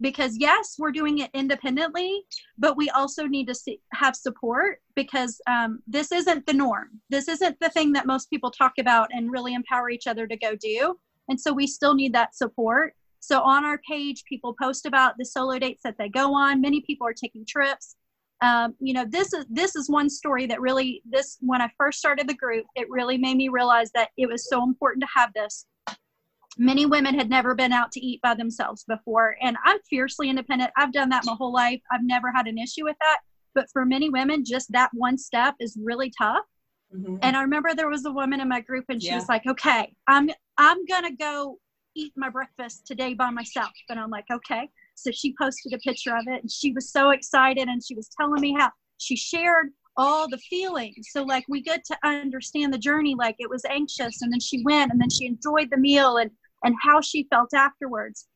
Because 0.00 0.36
yes, 0.38 0.76
we're 0.78 0.92
doing 0.92 1.18
it 1.18 1.30
independently, 1.34 2.22
but 2.56 2.76
we 2.76 2.88
also 2.90 3.26
need 3.26 3.48
to 3.48 3.54
see, 3.54 3.80
have 3.92 4.14
support 4.14 4.80
because 4.94 5.40
um, 5.48 5.80
this 5.88 6.12
isn't 6.12 6.46
the 6.46 6.52
norm. 6.52 7.00
This 7.10 7.26
isn't 7.26 7.58
the 7.60 7.68
thing 7.70 7.92
that 7.92 8.06
most 8.06 8.30
people 8.30 8.50
talk 8.50 8.72
about 8.78 9.08
and 9.12 9.30
really 9.30 9.54
empower 9.54 9.90
each 9.90 10.06
other 10.06 10.26
to 10.28 10.36
go 10.36 10.54
do. 10.54 10.96
And 11.28 11.38
so 11.40 11.52
we 11.52 11.66
still 11.66 11.94
need 11.94 12.14
that 12.14 12.34
support. 12.34 12.94
So 13.20 13.40
on 13.42 13.64
our 13.64 13.80
page, 13.88 14.24
people 14.24 14.54
post 14.60 14.86
about 14.86 15.14
the 15.18 15.24
solo 15.24 15.58
dates 15.58 15.82
that 15.84 15.96
they 15.98 16.08
go 16.08 16.34
on. 16.34 16.60
Many 16.60 16.80
people 16.82 17.06
are 17.06 17.14
taking 17.14 17.44
trips. 17.46 17.96
Um, 18.40 18.74
you 18.78 18.94
know, 18.94 19.04
this 19.08 19.32
is 19.32 19.44
this 19.50 19.74
is 19.74 19.90
one 19.90 20.08
story 20.08 20.46
that 20.46 20.60
really 20.60 21.02
this 21.04 21.38
when 21.40 21.60
I 21.60 21.70
first 21.76 21.98
started 21.98 22.28
the 22.28 22.34
group, 22.34 22.66
it 22.76 22.88
really 22.88 23.18
made 23.18 23.36
me 23.36 23.48
realize 23.48 23.90
that 23.92 24.10
it 24.16 24.28
was 24.28 24.48
so 24.48 24.62
important 24.62 25.02
to 25.02 25.08
have 25.18 25.32
this. 25.34 25.66
Many 26.56 26.86
women 26.86 27.14
had 27.14 27.30
never 27.30 27.54
been 27.54 27.72
out 27.72 27.92
to 27.92 28.00
eat 28.00 28.20
by 28.22 28.34
themselves 28.34 28.84
before, 28.84 29.36
and 29.40 29.56
I'm 29.64 29.78
fiercely 29.90 30.30
independent. 30.30 30.70
I've 30.76 30.92
done 30.92 31.08
that 31.10 31.24
my 31.24 31.34
whole 31.34 31.52
life. 31.52 31.80
I've 31.90 32.04
never 32.04 32.32
had 32.32 32.46
an 32.46 32.58
issue 32.58 32.84
with 32.84 32.96
that. 33.00 33.18
But 33.54 33.66
for 33.72 33.84
many 33.84 34.08
women, 34.08 34.44
just 34.44 34.70
that 34.72 34.90
one 34.92 35.18
step 35.18 35.54
is 35.60 35.76
really 35.80 36.12
tough. 36.16 36.44
Mm-hmm. 36.94 37.16
And 37.22 37.36
I 37.36 37.42
remember 37.42 37.74
there 37.74 37.88
was 37.88 38.06
a 38.06 38.12
woman 38.12 38.40
in 38.40 38.48
my 38.48 38.60
group, 38.60 38.84
and 38.88 39.02
she 39.02 39.08
yeah. 39.08 39.16
was 39.16 39.28
like, 39.28 39.46
"Okay, 39.46 39.92
I'm 40.06 40.30
I'm 40.56 40.84
gonna 40.86 41.14
go 41.14 41.58
eat 41.98 42.12
my 42.16 42.28
breakfast 42.28 42.86
today 42.86 43.14
by 43.14 43.30
myself. 43.30 43.70
And 43.88 43.98
I'm 43.98 44.10
like, 44.10 44.26
okay. 44.30 44.68
So 44.94 45.10
she 45.10 45.34
posted 45.40 45.72
a 45.72 45.78
picture 45.78 46.16
of 46.16 46.24
it 46.26 46.42
and 46.42 46.50
she 46.50 46.72
was 46.72 46.90
so 46.90 47.10
excited 47.10 47.68
and 47.68 47.82
she 47.84 47.94
was 47.94 48.08
telling 48.18 48.40
me 48.40 48.54
how 48.58 48.70
she 48.98 49.16
shared 49.16 49.68
all 49.96 50.28
the 50.28 50.38
feelings. 50.38 51.08
So 51.10 51.22
like 51.22 51.44
we 51.48 51.60
get 51.60 51.84
to 51.86 51.98
understand 52.04 52.72
the 52.72 52.78
journey, 52.78 53.14
like 53.16 53.36
it 53.38 53.50
was 53.50 53.64
anxious 53.64 54.22
and 54.22 54.32
then 54.32 54.40
she 54.40 54.62
went 54.64 54.92
and 54.92 55.00
then 55.00 55.10
she 55.10 55.26
enjoyed 55.26 55.68
the 55.70 55.76
meal 55.76 56.18
and 56.18 56.30
and 56.64 56.74
how 56.82 57.00
she 57.00 57.26
felt 57.30 57.54
afterwards. 57.54 58.26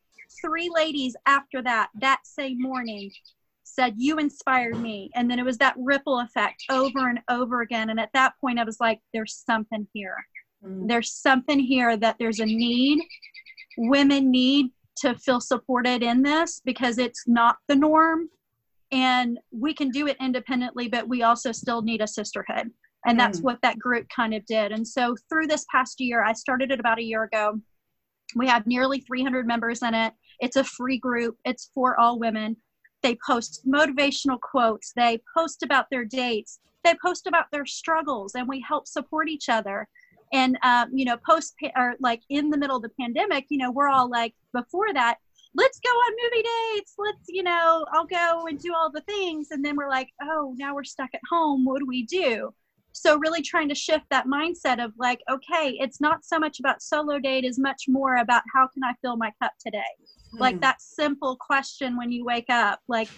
Three 0.41 0.69
ladies 0.73 1.15
after 1.25 1.61
that, 1.61 1.89
that 1.99 2.21
same 2.23 2.61
morning, 2.61 3.11
said, 3.63 3.95
You 3.97 4.17
inspired 4.17 4.79
me. 4.79 5.09
And 5.15 5.29
then 5.29 5.39
it 5.39 5.45
was 5.45 5.57
that 5.57 5.75
ripple 5.77 6.19
effect 6.19 6.63
over 6.69 7.09
and 7.09 7.19
over 7.29 7.61
again. 7.61 7.89
And 7.89 7.99
at 7.99 8.11
that 8.13 8.33
point, 8.39 8.59
I 8.59 8.63
was 8.63 8.79
like, 8.79 8.99
There's 9.13 9.43
something 9.45 9.87
here. 9.93 10.15
Mm. 10.65 10.87
There's 10.87 11.11
something 11.11 11.59
here 11.59 11.97
that 11.97 12.15
there's 12.19 12.39
a 12.39 12.45
need 12.45 13.03
women 13.77 14.31
need 14.31 14.71
to 14.97 15.15
feel 15.15 15.41
supported 15.41 16.03
in 16.03 16.21
this 16.21 16.61
because 16.63 16.97
it's 16.97 17.23
not 17.27 17.57
the 17.67 17.75
norm. 17.75 18.29
And 18.91 19.39
we 19.51 19.73
can 19.73 19.89
do 19.89 20.07
it 20.07 20.17
independently 20.19 20.87
but 20.87 21.07
we 21.07 21.23
also 21.23 21.51
still 21.51 21.81
need 21.81 22.01
a 22.01 22.07
sisterhood. 22.07 22.69
And 23.05 23.19
that's 23.19 23.39
mm. 23.39 23.43
what 23.43 23.61
that 23.63 23.79
group 23.79 24.07
kind 24.15 24.33
of 24.33 24.45
did. 24.45 24.71
And 24.71 24.87
so 24.87 25.15
through 25.29 25.47
this 25.47 25.65
past 25.71 25.99
year 25.99 26.23
i 26.23 26.33
started 26.33 26.71
it 26.71 26.79
about 26.79 26.99
a 26.99 27.03
year 27.03 27.23
ago. 27.23 27.59
We 28.35 28.47
have 28.47 28.65
nearly 28.65 28.99
300 29.01 29.45
members 29.45 29.81
in 29.81 29.93
it. 29.93 30.13
It's 30.39 30.55
a 30.55 30.63
free 30.63 30.97
group. 30.97 31.37
It's 31.45 31.69
for 31.73 31.99
all 31.99 32.19
women. 32.19 32.55
They 33.01 33.17
post 33.27 33.61
motivational 33.67 34.39
quotes. 34.39 34.93
They 34.95 35.19
post 35.35 35.61
about 35.61 35.87
their 35.91 36.05
dates. 36.05 36.59
They 36.83 36.95
post 37.03 37.27
about 37.27 37.45
their 37.51 37.65
struggles 37.65 38.35
and 38.35 38.47
we 38.47 38.61
help 38.61 38.87
support 38.87 39.29
each 39.29 39.49
other 39.49 39.87
and 40.33 40.57
um, 40.63 40.89
you 40.93 41.05
know 41.05 41.17
post 41.27 41.53
or 41.77 41.95
like 41.99 42.21
in 42.29 42.49
the 42.49 42.57
middle 42.57 42.75
of 42.75 42.83
the 42.83 42.91
pandemic 42.99 43.45
you 43.49 43.57
know 43.57 43.71
we're 43.71 43.87
all 43.87 44.09
like 44.09 44.33
before 44.53 44.93
that 44.93 45.17
let's 45.55 45.79
go 45.79 45.89
on 45.89 46.13
movie 46.23 46.47
dates. 46.75 46.95
Let's 46.97 47.25
you 47.27 47.43
know 47.43 47.85
i'll 47.93 48.05
go 48.05 48.45
and 48.47 48.59
do 48.59 48.73
all 48.73 48.91
the 48.91 49.01
things. 49.01 49.49
And 49.51 49.63
then 49.63 49.75
we're 49.75 49.89
like 49.89 50.09
oh 50.21 50.55
now 50.57 50.75
we're 50.75 50.83
stuck 50.83 51.09
at 51.13 51.21
home. 51.29 51.65
What 51.65 51.79
do 51.79 51.85
we 51.87 52.05
do? 52.05 52.53
So 52.91 53.17
really 53.17 53.41
trying 53.41 53.69
to 53.69 53.75
shift 53.75 54.05
that 54.09 54.27
mindset 54.27 54.83
of 54.83 54.93
like 54.97 55.21
okay 55.31 55.77
it's 55.79 56.01
not 56.01 56.25
so 56.25 56.39
much 56.39 56.59
about 56.59 56.81
solo 56.81 57.19
date 57.19 57.45
as 57.45 57.59
much 57.59 57.83
more 57.87 58.17
about 58.17 58.43
how 58.53 58.67
can 58.67 58.83
i 58.83 58.93
fill 59.01 59.17
my 59.17 59.31
cup 59.41 59.53
today? 59.63 59.81
Hmm. 60.31 60.39
like 60.39 60.61
that 60.61 60.81
simple 60.81 61.35
question 61.35 61.97
when 61.97 62.11
you 62.11 62.25
wake 62.25 62.49
up 62.49 62.79
like 62.87 63.09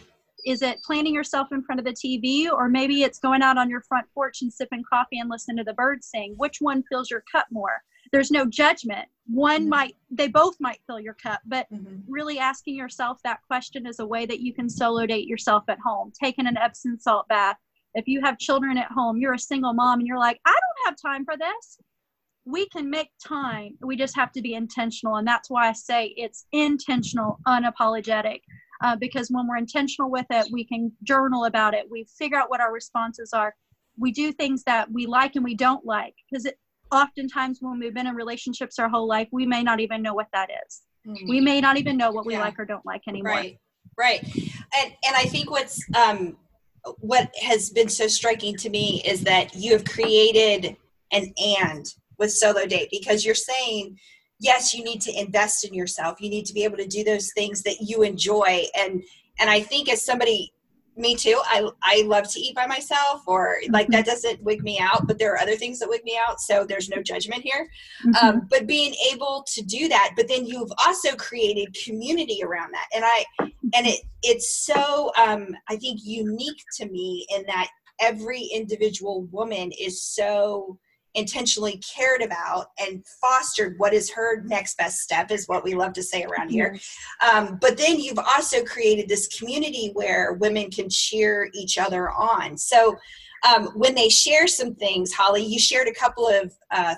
is 0.46 0.62
it 0.62 0.82
planting 0.84 1.14
yourself 1.14 1.48
in 1.52 1.64
front 1.64 1.80
of 1.80 1.86
the 1.86 1.94
tv 1.94 2.52
or 2.52 2.70
maybe 2.70 3.04
it's 3.04 3.20
going 3.20 3.42
out 3.42 3.58
on 3.58 3.70
your 3.70 3.82
front 3.82 4.06
porch 4.14 4.42
and 4.42 4.52
sipping 4.52 4.84
coffee 4.90 5.20
and 5.20 5.30
listening 5.30 5.58
to 5.58 5.64
the 5.64 5.74
birds 5.74 6.08
sing 6.08 6.34
which 6.38 6.58
one 6.60 6.84
fills 6.90 7.10
your 7.10 7.24
cup 7.32 7.46
more 7.52 7.82
there's 8.12 8.32
no 8.32 8.46
judgment 8.46 9.08
one 9.28 9.62
mm-hmm. 9.62 9.70
might 9.70 9.96
they 10.12 10.28
both 10.28 10.56
might 10.60 10.80
fill 10.88 11.00
your 11.00 11.16
cup 11.16 11.42
but 11.46 11.66
mm-hmm. 11.74 11.98
really 12.08 12.40
asking 12.40 12.76
yourself 12.76 13.18
that 13.24 13.40
question 13.48 13.88
is 13.88 14.00
a 14.00 14.06
way 14.06 14.26
that 14.26 14.40
you 14.40 14.54
can 14.54 14.70
solo 14.70 15.06
date 15.06 15.28
yourself 15.28 15.64
at 15.68 15.80
home 15.80 16.12
taking 16.22 16.48
an 16.48 16.58
epsom 16.58 16.98
salt 17.00 17.28
bath 17.28 17.58
if 17.96 18.08
you 18.08 18.22
have 18.22 18.38
children 18.38 18.78
at 18.78 18.92
home, 18.92 19.18
you're 19.18 19.34
a 19.34 19.40
single 19.40 19.74
mom 19.74 20.00
and 20.00 20.08
you're 20.08 20.20
like, 20.20 20.40
I 20.46 20.52
don't 20.52 20.86
have 20.86 20.96
time 21.02 21.26
for 21.26 21.38
this. 21.38 21.80
We 22.44 22.68
can 22.68 22.90
make 22.90 23.10
time. 23.26 23.78
We 23.82 23.96
just 23.96 24.16
have 24.18 24.32
to 24.34 24.42
be 24.42 24.54
intentional. 24.54 25.16
And 25.16 25.28
that's 25.28 25.50
why 25.50 25.70
I 25.70 25.74
say 25.74 26.14
it's 26.18 26.46
intentional, 26.52 27.40
unapologetic. 27.48 28.42
Uh, 28.84 28.96
because 28.96 29.30
when 29.30 29.48
we're 29.48 29.58
intentional 29.58 30.12
with 30.12 30.26
it, 30.30 30.48
we 30.52 30.66
can 30.66 30.92
journal 31.04 31.46
about 31.46 31.74
it. 31.74 31.86
We 31.90 32.06
figure 32.18 32.38
out 32.38 32.50
what 32.50 32.62
our 32.62 32.74
responses 32.74 33.32
are. 33.34 33.56
We 33.98 34.12
do 34.12 34.32
things 34.32 34.64
that 34.64 34.92
we 34.92 35.06
like 35.06 35.36
and 35.36 35.44
we 35.44 35.56
don't 35.56 35.86
like. 35.86 36.16
Because 36.30 36.48
oftentimes 36.92 37.60
when 37.62 37.80
we've 37.80 37.94
been 37.94 38.08
in 38.08 38.16
relationships 38.16 38.80
our 38.80 38.90
whole 38.90 39.08
life, 39.08 39.28
we 39.32 39.46
may 39.46 39.64
not 39.64 39.80
even 39.80 40.02
know 40.02 40.14
what 40.14 40.28
that 40.34 40.50
is. 40.68 40.82
Mm-hmm. 41.08 41.30
We 41.30 41.40
may 41.40 41.62
not 41.62 41.78
even 41.78 41.98
know 41.98 42.12
what 42.12 42.26
we 42.26 42.34
yeah. 42.34 42.42
like 42.42 42.60
or 42.60 42.66
don't 42.66 42.86
like 42.86 43.02
anymore. 43.08 43.32
Right. 43.32 43.60
Right. 43.98 44.24
And 44.78 44.94
and 45.06 45.16
I 45.16 45.24
think 45.24 45.50
what's 45.50 45.80
um 45.96 46.38
what 47.00 47.34
has 47.42 47.70
been 47.70 47.90
so 47.90 48.08
striking 48.08 48.56
to 48.58 48.70
me 48.70 49.02
is 49.06 49.22
that 49.22 49.56
you 49.56 49.74
have 49.74 49.86
created 49.86 50.76
an 51.12 51.34
and 51.38 51.94
with 52.18 52.32
solo 52.32 52.66
date 52.66 52.90
because 52.92 53.26
you're 53.26 53.36
saying 53.36 53.98
yes 54.40 54.74
you 54.74 54.84
need 54.84 55.02
to 55.02 55.20
invest 55.20 55.66
in 55.66 55.74
yourself. 55.74 56.22
You 56.22 56.30
need 56.30 56.46
to 56.46 56.54
be 56.54 56.64
able 56.64 56.78
to 56.78 56.88
do 56.88 57.04
those 57.04 57.32
things 57.34 57.64
that 57.64 57.78
you 57.82 58.04
enjoy. 58.04 58.64
And 58.78 59.04
and 59.40 59.50
i 59.50 59.60
think 59.60 59.90
as 59.90 60.04
somebody 60.04 60.52
me 60.98 61.14
too 61.14 61.40
i 61.46 61.68
i 61.84 62.04
love 62.06 62.26
to 62.32 62.40
eat 62.40 62.56
by 62.56 62.66
myself 62.66 63.22
or 63.28 63.58
like 63.70 63.88
that 63.90 64.06
doesn't 64.06 64.42
wig 64.44 64.64
me 64.64 64.80
out 64.80 65.06
but 65.08 65.20
there 65.20 65.34
are 65.34 65.40
other 65.40 65.56
things 65.56 65.78
that 65.80 65.90
wig 65.90 66.04
me 66.06 66.18
out 66.26 66.40
so 66.40 66.66
there's 66.66 66.90
no 66.90 67.02
judgment 67.04 67.42
here. 67.44 67.68
Mm-hmm. 68.06 68.26
um, 68.26 68.48
but 68.50 68.66
being 68.66 68.96
able 69.12 69.46
to 69.54 69.62
do 69.62 69.90
that 69.90 70.12
but 70.16 70.28
then 70.28 70.46
you've 70.46 70.72
also 70.86 71.16
created 71.16 71.76
community 71.84 72.40
around 72.44 72.74
that. 72.74 72.88
And 72.96 73.04
i 73.06 73.26
and 73.74 73.88
it 73.88 74.02
it's 74.24 74.66
so 74.66 75.12
um, 75.18 75.50
i 75.68 75.76
think 75.76 76.00
unique 76.04 76.62
to 76.78 76.88
me 76.88 77.28
in 77.36 77.44
that 77.48 77.68
every 78.00 78.44
individual 78.54 79.24
woman 79.32 79.72
is 79.80 80.02
so 80.02 80.78
intentionally 81.16 81.78
cared 81.78 82.22
about 82.22 82.68
and 82.80 83.04
fostered 83.22 83.76
what 83.78 83.94
is 83.94 84.12
her 84.12 84.44
next 84.44 84.78
best 84.78 85.00
step 85.00 85.32
is 85.32 85.48
what 85.48 85.64
we 85.64 85.74
love 85.74 85.94
to 85.94 86.04
say 86.04 86.24
around 86.24 86.50
here. 86.50 86.78
Um, 87.32 87.58
but 87.62 87.78
then 87.78 88.00
you've 88.00 88.20
also 88.20 88.64
created 88.64 89.08
this 89.08 89.28
community 89.28 89.92
where 89.94 90.34
women 90.34 90.70
can 90.70 90.90
cheer 90.90 91.50
each 91.54 91.78
other 91.78 92.12
on. 92.12 92.58
So 92.58 92.96
um, 93.46 93.68
when 93.76 93.96
they 93.96 94.10
share 94.10 94.48
some 94.48 94.76
things 94.76 95.14
holly 95.14 95.44
you 95.44 95.60
shared 95.60 95.88
a 95.88 95.94
couple 95.94 96.28
of 96.28 96.54
uh, 96.72 96.96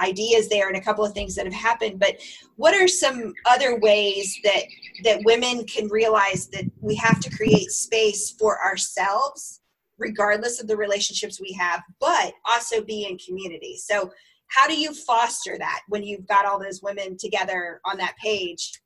ideas 0.00 0.48
there 0.48 0.68
and 0.68 0.76
a 0.76 0.80
couple 0.80 1.04
of 1.04 1.12
things 1.12 1.34
that 1.34 1.46
have 1.46 1.54
happened 1.54 1.98
but 1.98 2.16
what 2.56 2.74
are 2.74 2.88
some 2.88 3.32
other 3.46 3.78
ways 3.78 4.38
that 4.44 4.64
that 5.04 5.22
women 5.24 5.64
can 5.64 5.88
realize 5.88 6.48
that 6.48 6.64
we 6.80 6.94
have 6.94 7.20
to 7.20 7.30
create 7.30 7.70
space 7.70 8.32
for 8.38 8.62
ourselves 8.62 9.60
regardless 9.98 10.60
of 10.60 10.68
the 10.68 10.76
relationships 10.76 11.40
we 11.40 11.52
have, 11.52 11.82
but 12.00 12.32
also 12.44 12.82
be 12.82 13.06
in 13.08 13.18
community. 13.18 13.76
So, 13.76 14.10
how 14.48 14.68
do 14.68 14.78
you 14.78 14.94
foster 14.94 15.56
that 15.58 15.80
when 15.88 16.04
you've 16.04 16.26
got 16.28 16.46
all 16.46 16.60
those 16.60 16.80
women 16.80 17.16
together 17.18 17.80
on 17.84 17.96
that 17.98 18.14
page? 18.22 18.80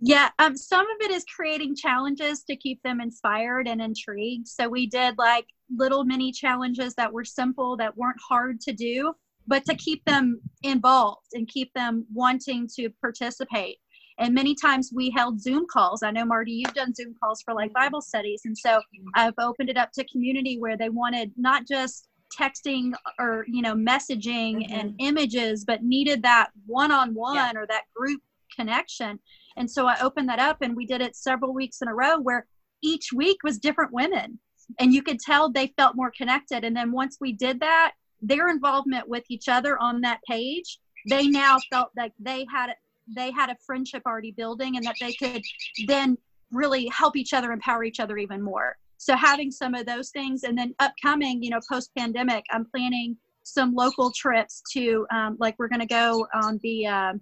Yeah, 0.00 0.28
um, 0.38 0.54
some 0.54 0.84
of 0.84 0.96
it 1.00 1.10
is 1.10 1.24
creating 1.24 1.76
challenges 1.76 2.44
to 2.44 2.56
keep 2.56 2.82
them 2.82 3.00
inspired 3.00 3.66
and 3.66 3.80
intrigued. 3.80 4.48
So 4.48 4.68
we 4.68 4.86
did 4.86 5.16
like 5.16 5.46
little 5.74 6.04
mini 6.04 6.30
challenges 6.30 6.94
that 6.96 7.10
were 7.10 7.24
simple, 7.24 7.74
that 7.78 7.96
weren't 7.96 8.20
hard 8.28 8.60
to 8.62 8.74
do, 8.74 9.14
but 9.46 9.64
to 9.64 9.74
keep 9.74 10.04
them 10.04 10.42
involved 10.62 11.28
and 11.32 11.48
keep 11.48 11.72
them 11.72 12.06
wanting 12.12 12.68
to 12.76 12.90
participate. 13.00 13.78
And 14.18 14.34
many 14.34 14.54
times 14.54 14.92
we 14.94 15.10
held 15.10 15.40
Zoom 15.40 15.66
calls. 15.70 16.02
I 16.02 16.10
know, 16.10 16.24
Marty, 16.24 16.52
you've 16.52 16.74
done 16.74 16.94
Zoom 16.94 17.14
calls 17.20 17.42
for 17.42 17.52
like 17.52 17.72
Bible 17.72 18.00
studies. 18.00 18.42
And 18.44 18.56
so 18.56 18.80
I've 19.14 19.34
opened 19.38 19.70
it 19.70 19.76
up 19.76 19.90
to 19.92 20.04
community 20.04 20.58
where 20.58 20.76
they 20.76 20.88
wanted 20.88 21.32
not 21.36 21.66
just 21.66 22.08
texting 22.38 22.92
or, 23.18 23.44
you 23.48 23.62
know, 23.62 23.74
messaging 23.74 24.62
mm-hmm. 24.62 24.72
and 24.72 24.94
images, 24.98 25.64
but 25.64 25.82
needed 25.82 26.22
that 26.22 26.50
one 26.66 26.92
on 26.92 27.14
one 27.14 27.56
or 27.56 27.66
that 27.66 27.84
group 27.94 28.20
connection. 28.54 29.18
And 29.56 29.68
so 29.70 29.86
I 29.86 30.00
opened 30.00 30.28
that 30.28 30.38
up 30.38 30.58
and 30.62 30.76
we 30.76 30.86
did 30.86 31.00
it 31.00 31.16
several 31.16 31.52
weeks 31.52 31.82
in 31.82 31.88
a 31.88 31.94
row 31.94 32.18
where 32.18 32.46
each 32.82 33.12
week 33.12 33.38
was 33.42 33.58
different 33.58 33.92
women. 33.92 34.38
And 34.78 34.92
you 34.92 35.02
could 35.02 35.20
tell 35.20 35.50
they 35.50 35.72
felt 35.76 35.96
more 35.96 36.12
connected. 36.16 36.64
And 36.64 36.76
then 36.76 36.92
once 36.92 37.18
we 37.20 37.32
did 37.32 37.60
that, 37.60 37.92
their 38.22 38.48
involvement 38.48 39.08
with 39.08 39.24
each 39.28 39.48
other 39.48 39.78
on 39.78 40.00
that 40.00 40.20
page, 40.28 40.78
they 41.08 41.26
now 41.26 41.58
felt 41.70 41.90
like 41.96 42.12
they 42.18 42.46
had 42.50 42.74
they 43.06 43.30
had 43.30 43.50
a 43.50 43.56
friendship 43.66 44.02
already 44.06 44.32
building 44.32 44.76
and 44.76 44.84
that 44.84 44.96
they 45.00 45.12
could 45.12 45.42
then 45.86 46.16
really 46.50 46.86
help 46.88 47.16
each 47.16 47.32
other 47.32 47.52
empower 47.52 47.84
each 47.84 48.00
other 48.00 48.16
even 48.16 48.42
more. 48.42 48.76
So 48.98 49.16
having 49.16 49.50
some 49.50 49.74
of 49.74 49.86
those 49.86 50.10
things 50.10 50.44
and 50.44 50.56
then 50.56 50.74
upcoming 50.78 51.42
you 51.42 51.50
know 51.50 51.60
post 51.70 51.90
pandemic 51.96 52.44
i'm 52.50 52.64
planning 52.64 53.16
some 53.42 53.74
local 53.74 54.10
trips 54.10 54.62
to 54.72 55.06
um, 55.12 55.36
like 55.38 55.54
we're 55.58 55.68
going 55.68 55.80
to 55.80 55.86
go 55.86 56.26
on 56.42 56.58
the 56.62 56.86
uh, 56.86 57.12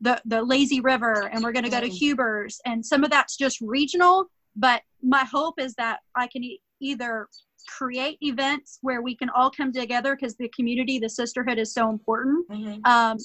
the 0.00 0.20
the 0.26 0.42
lazy 0.42 0.80
river 0.80 1.30
and 1.32 1.42
we're 1.42 1.52
going 1.52 1.64
to 1.64 1.70
go 1.70 1.80
to 1.80 1.88
huber's. 1.88 2.60
And 2.66 2.84
some 2.84 3.02
of 3.04 3.10
that's 3.10 3.36
just 3.36 3.60
regional 3.60 4.26
but 4.56 4.82
my 5.02 5.24
hope 5.24 5.54
is 5.58 5.74
that 5.74 6.00
i 6.14 6.26
can 6.26 6.44
e- 6.44 6.60
either 6.80 7.28
create 7.68 8.18
events 8.22 8.78
where 8.82 9.02
we 9.02 9.14
can 9.14 9.28
all 9.30 9.50
come 9.50 9.72
together 9.72 10.16
because 10.16 10.36
the 10.36 10.48
community 10.54 10.98
the 10.98 11.08
sisterhood 11.08 11.58
is 11.58 11.72
so 11.72 11.90
important. 11.90 12.48
Mm-hmm. 12.48 12.80
um, 12.84 13.16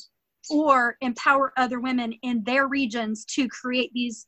or 0.50 0.98
empower 1.02 1.54
other 1.58 1.80
women 1.80 2.14
in 2.22 2.44
their 2.44 2.68
regions 2.68 3.26
to 3.26 3.48
create 3.48 3.92
these 3.94 4.28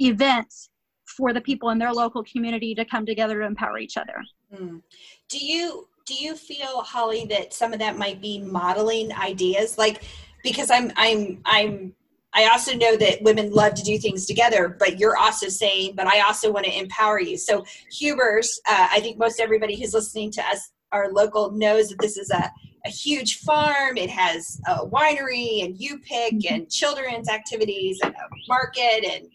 events 0.00 0.68
for 1.06 1.32
the 1.32 1.40
people 1.40 1.70
in 1.70 1.78
their 1.78 1.92
local 1.92 2.24
community 2.24 2.74
to 2.74 2.84
come 2.84 3.06
together 3.06 3.40
to 3.40 3.46
empower 3.46 3.78
each 3.78 3.96
other. 3.96 4.22
Mm. 4.54 4.82
Do 5.28 5.38
you 5.38 5.88
do 6.04 6.14
you 6.14 6.34
feel 6.34 6.80
Holly 6.80 7.26
that 7.26 7.54
some 7.54 7.72
of 7.72 7.78
that 7.78 7.96
might 7.96 8.20
be 8.20 8.40
modeling 8.40 9.12
ideas 9.12 9.78
like 9.78 10.02
because 10.42 10.70
I'm 10.70 10.92
I'm 10.96 11.40
I'm 11.44 11.94
I 12.34 12.48
also 12.48 12.74
know 12.74 12.96
that 12.96 13.22
women 13.22 13.52
love 13.52 13.74
to 13.74 13.82
do 13.82 13.98
things 13.98 14.24
together, 14.24 14.74
but 14.78 14.98
you're 14.98 15.18
also 15.18 15.48
saying, 15.48 15.94
but 15.96 16.06
I 16.06 16.20
also 16.20 16.50
want 16.50 16.64
to 16.64 16.78
empower 16.78 17.20
you. 17.20 17.36
So 17.36 17.64
Huber's, 17.90 18.58
uh, 18.66 18.88
I 18.90 19.00
think 19.00 19.18
most 19.18 19.38
everybody 19.38 19.78
who's 19.78 19.92
listening 19.92 20.30
to 20.32 20.42
us, 20.42 20.70
our 20.92 21.12
local, 21.12 21.50
knows 21.50 21.90
that 21.90 21.98
this 22.00 22.16
is 22.16 22.30
a 22.30 22.50
a 22.84 22.88
huge 22.88 23.38
farm. 23.38 23.96
It 23.96 24.10
has 24.10 24.60
a 24.66 24.86
winery 24.86 25.64
and 25.64 25.78
you 25.78 25.98
pick 25.98 26.34
mm-hmm. 26.34 26.54
and 26.54 26.70
children's 26.70 27.28
activities 27.28 28.00
and 28.02 28.14
a 28.14 28.28
market 28.48 29.04
and 29.04 29.28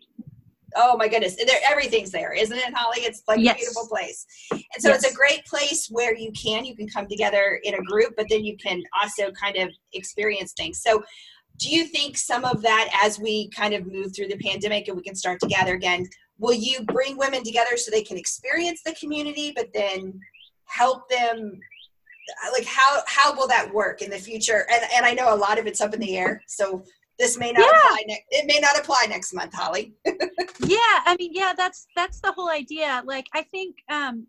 oh 0.75 0.97
my 0.97 1.07
goodness, 1.07 1.35
there, 1.35 1.59
everything's 1.67 2.11
there, 2.11 2.33
isn't 2.33 2.55
it, 2.55 2.73
Holly? 2.73 2.99
It's 2.99 3.23
like 3.27 3.39
yes. 3.39 3.55
a 3.55 3.57
beautiful 3.57 3.87
place. 3.87 4.25
And 4.51 4.61
so 4.79 4.89
yes. 4.89 5.03
it's 5.03 5.13
a 5.13 5.15
great 5.15 5.43
place 5.45 5.87
where 5.89 6.15
you 6.15 6.31
can 6.33 6.65
you 6.65 6.75
can 6.75 6.87
come 6.87 7.07
together 7.07 7.59
in 7.63 7.73
a 7.73 7.81
group, 7.81 8.13
but 8.15 8.27
then 8.29 8.43
you 8.43 8.57
can 8.57 8.83
also 9.01 9.31
kind 9.31 9.55
of 9.57 9.69
experience 9.93 10.53
things. 10.53 10.81
So 10.81 11.03
do 11.57 11.69
you 11.69 11.85
think 11.85 12.17
some 12.17 12.45
of 12.45 12.61
that 12.61 12.89
as 13.03 13.19
we 13.19 13.49
kind 13.49 13.73
of 13.73 13.87
move 13.87 14.15
through 14.15 14.27
the 14.27 14.37
pandemic 14.37 14.87
and 14.87 14.97
we 14.97 15.03
can 15.03 15.15
start 15.15 15.39
to 15.39 15.47
gather 15.47 15.73
again 15.73 16.07
will 16.39 16.53
you 16.53 16.83
bring 16.83 17.17
women 17.17 17.43
together 17.43 17.77
so 17.77 17.89
they 17.89 18.03
can 18.03 18.17
experience 18.17 18.81
the 18.85 18.93
community 18.93 19.51
but 19.55 19.69
then 19.73 20.19
help 20.65 21.09
them 21.09 21.59
like 22.51 22.65
how 22.65 23.01
how 23.07 23.35
will 23.35 23.47
that 23.47 23.71
work 23.73 24.01
in 24.01 24.09
the 24.09 24.17
future 24.17 24.65
and 24.71 24.81
and 24.95 25.05
i 25.05 25.13
know 25.13 25.33
a 25.33 25.35
lot 25.35 25.59
of 25.59 25.67
it's 25.67 25.81
up 25.81 25.93
in 25.93 25.99
the 25.99 26.17
air 26.17 26.41
so 26.47 26.83
this 27.19 27.37
may 27.37 27.51
not 27.51 27.61
yeah. 27.61 27.79
apply 27.79 28.03
ne- 28.07 28.25
it 28.29 28.45
may 28.45 28.59
not 28.59 28.77
apply 28.77 29.05
next 29.09 29.33
month 29.33 29.53
holly 29.53 29.93
yeah 30.65 30.99
i 31.05 31.15
mean 31.19 31.31
yeah 31.33 31.53
that's 31.55 31.87
that's 31.95 32.19
the 32.21 32.31
whole 32.31 32.49
idea 32.49 33.01
like 33.05 33.25
i 33.33 33.41
think 33.43 33.75
um 33.89 34.25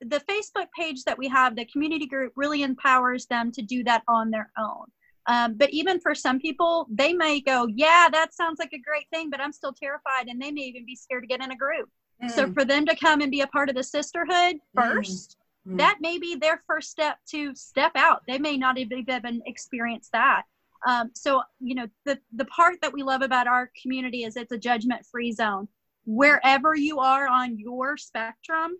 the 0.00 0.20
facebook 0.20 0.66
page 0.78 1.04
that 1.04 1.18
we 1.18 1.28
have 1.28 1.56
the 1.56 1.64
community 1.66 2.06
group 2.06 2.32
really 2.36 2.62
empowers 2.62 3.26
them 3.26 3.50
to 3.52 3.62
do 3.62 3.82
that 3.84 4.02
on 4.08 4.30
their 4.30 4.50
own 4.58 4.84
um, 5.26 5.54
but 5.54 5.70
even 5.70 6.00
for 6.00 6.14
some 6.14 6.38
people 6.40 6.86
they 6.90 7.12
may 7.12 7.40
go 7.40 7.66
yeah 7.74 8.08
that 8.10 8.34
sounds 8.34 8.58
like 8.58 8.72
a 8.72 8.78
great 8.78 9.06
thing 9.12 9.28
but 9.30 9.40
i'm 9.40 9.52
still 9.52 9.72
terrified 9.72 10.28
and 10.28 10.40
they 10.40 10.50
may 10.50 10.62
even 10.62 10.86
be 10.86 10.96
scared 10.96 11.22
to 11.22 11.26
get 11.26 11.42
in 11.42 11.50
a 11.50 11.56
group 11.56 11.88
mm. 12.22 12.30
so 12.30 12.50
for 12.52 12.64
them 12.64 12.86
to 12.86 12.96
come 12.96 13.20
and 13.20 13.30
be 13.30 13.42
a 13.42 13.46
part 13.48 13.68
of 13.68 13.76
the 13.76 13.82
sisterhood 13.82 14.56
mm. 14.56 14.94
first 14.94 15.32
mm 15.32 15.39
mm. 15.70 15.78
that 15.78 15.98
may 16.00 16.18
be 16.18 16.34
their 16.34 16.60
first 16.66 16.90
step 16.90 17.18
to 17.30 17.54
step 17.54 17.92
out. 17.94 18.22
They 18.26 18.38
may 18.38 18.56
not 18.56 18.78
even 18.78 18.98
even 18.98 19.42
experience 19.46 20.08
that. 20.12 20.42
Um, 20.86 21.10
so 21.14 21.42
you 21.60 21.74
know 21.74 21.86
the 22.04 22.18
the 22.34 22.46
part 22.46 22.76
that 22.82 22.92
we 22.92 23.02
love 23.02 23.22
about 23.22 23.46
our 23.46 23.70
community 23.80 24.24
is 24.24 24.36
it's 24.36 24.52
a 24.52 24.58
judgment 24.58 25.04
free 25.10 25.32
zone. 25.32 25.68
Wherever 26.06 26.74
you 26.74 26.98
are 26.98 27.28
on 27.28 27.58
your 27.58 27.96
spectrum, 27.96 28.76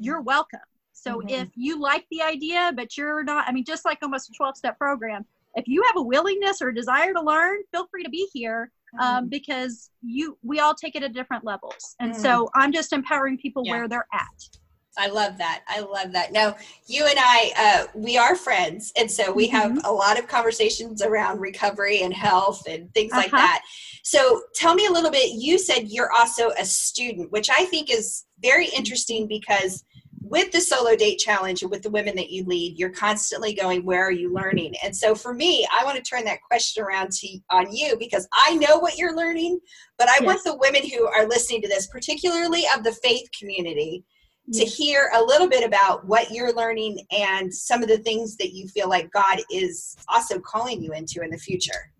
you're 0.00 0.18
mm-hmm. 0.18 0.26
welcome. 0.26 0.60
So 0.92 1.18
mm-hmm. 1.18 1.28
if 1.28 1.48
you 1.54 1.80
like 1.80 2.06
the 2.10 2.22
idea, 2.22 2.72
but 2.74 2.96
you're 2.96 3.24
not, 3.24 3.48
I 3.48 3.52
mean, 3.52 3.64
just 3.64 3.84
like 3.84 3.98
almost 4.02 4.30
a 4.30 4.32
12 4.36 4.56
step 4.56 4.78
program, 4.78 5.24
if 5.54 5.64
you 5.66 5.82
have 5.84 5.96
a 5.96 6.02
willingness 6.02 6.62
or 6.62 6.72
desire 6.72 7.12
to 7.12 7.20
learn, 7.20 7.58
feel 7.72 7.86
free 7.90 8.02
to 8.04 8.10
be 8.10 8.28
here 8.32 8.70
um, 9.00 9.26
mm. 9.26 9.30
because 9.30 9.90
you 10.02 10.38
we 10.42 10.60
all 10.60 10.74
take 10.74 10.96
it 10.96 11.02
at 11.02 11.12
different 11.12 11.44
levels. 11.44 11.94
And 12.00 12.14
mm. 12.14 12.16
so 12.16 12.48
I'm 12.54 12.72
just 12.72 12.92
empowering 12.92 13.38
people 13.38 13.62
yeah. 13.64 13.72
where 13.72 13.88
they're 13.88 14.06
at. 14.12 14.58
I 14.98 15.08
love 15.08 15.38
that. 15.38 15.62
I 15.68 15.80
love 15.80 16.12
that. 16.12 16.32
Now, 16.32 16.56
you 16.86 17.06
and 17.06 17.18
I, 17.18 17.52
uh, 17.56 17.86
we 17.94 18.18
are 18.18 18.36
friends. 18.36 18.92
And 18.96 19.10
so 19.10 19.32
we 19.32 19.48
mm-hmm. 19.48 19.56
have 19.56 19.84
a 19.84 19.90
lot 19.90 20.18
of 20.18 20.28
conversations 20.28 21.02
around 21.02 21.40
recovery 21.40 22.02
and 22.02 22.12
health 22.12 22.62
and 22.68 22.92
things 22.92 23.12
uh-huh. 23.12 23.22
like 23.22 23.30
that. 23.30 23.62
So 24.02 24.42
tell 24.54 24.74
me 24.74 24.86
a 24.86 24.92
little 24.92 25.10
bit. 25.10 25.32
You 25.32 25.58
said 25.58 25.88
you're 25.88 26.12
also 26.12 26.50
a 26.58 26.64
student, 26.64 27.32
which 27.32 27.48
I 27.50 27.64
think 27.66 27.90
is 27.90 28.24
very 28.42 28.68
interesting 28.68 29.26
because 29.28 29.84
with 30.20 30.52
the 30.52 30.60
solo 30.60 30.94
date 30.94 31.18
challenge 31.18 31.62
and 31.62 31.70
with 31.70 31.82
the 31.82 31.90
women 31.90 32.14
that 32.14 32.30
you 32.30 32.44
lead 32.44 32.78
you're 32.78 32.90
constantly 32.90 33.52
going 33.52 33.84
where 33.84 34.06
are 34.06 34.12
you 34.12 34.32
learning 34.32 34.72
and 34.82 34.96
so 34.96 35.14
for 35.14 35.34
me 35.34 35.66
i 35.72 35.84
want 35.84 35.96
to 35.96 36.02
turn 36.02 36.24
that 36.24 36.40
question 36.42 36.82
around 36.82 37.10
to 37.10 37.38
on 37.50 37.70
you 37.74 37.96
because 37.98 38.26
i 38.32 38.54
know 38.54 38.78
what 38.78 38.96
you're 38.96 39.16
learning 39.16 39.58
but 39.98 40.08
i 40.08 40.14
yes. 40.20 40.24
want 40.24 40.40
the 40.44 40.56
women 40.56 40.88
who 40.88 41.06
are 41.08 41.26
listening 41.26 41.60
to 41.60 41.68
this 41.68 41.88
particularly 41.88 42.64
of 42.74 42.84
the 42.84 42.92
faith 43.02 43.28
community 43.38 44.04
to 44.52 44.64
hear 44.64 45.10
a 45.14 45.22
little 45.22 45.48
bit 45.48 45.64
about 45.64 46.04
what 46.06 46.30
you're 46.30 46.52
learning 46.52 46.98
and 47.12 47.52
some 47.52 47.82
of 47.82 47.88
the 47.88 47.98
things 47.98 48.36
that 48.36 48.52
you 48.52 48.66
feel 48.68 48.88
like 48.88 49.10
god 49.12 49.40
is 49.50 49.96
also 50.08 50.38
calling 50.40 50.82
you 50.82 50.92
into 50.92 51.22
in 51.22 51.30
the 51.30 51.38
future 51.38 51.92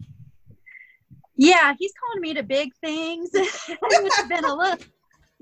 yeah 1.37 1.75
he's 1.78 1.92
calling 2.04 2.20
me 2.20 2.34
to 2.34 2.42
big 2.42 2.72
things 2.82 3.30
it's 3.34 4.22
been 4.28 4.44
a 4.44 4.54
little 4.54 4.78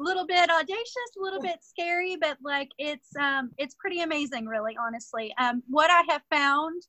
little 0.01 0.27
bit 0.27 0.51
audacious, 0.51 1.17
a 1.19 1.23
little 1.23 1.41
bit 1.41 1.59
scary, 1.63 2.17
but 2.17 2.39
like 2.43 2.71
it's 2.79 3.15
um, 3.17 3.51
it's 3.59 3.75
pretty 3.75 4.01
amazing, 4.01 4.47
really, 4.47 4.77
honestly. 4.81 5.33
Um, 5.39 5.63
what 5.69 5.91
I 5.91 6.03
have 6.13 6.23
found 6.31 6.83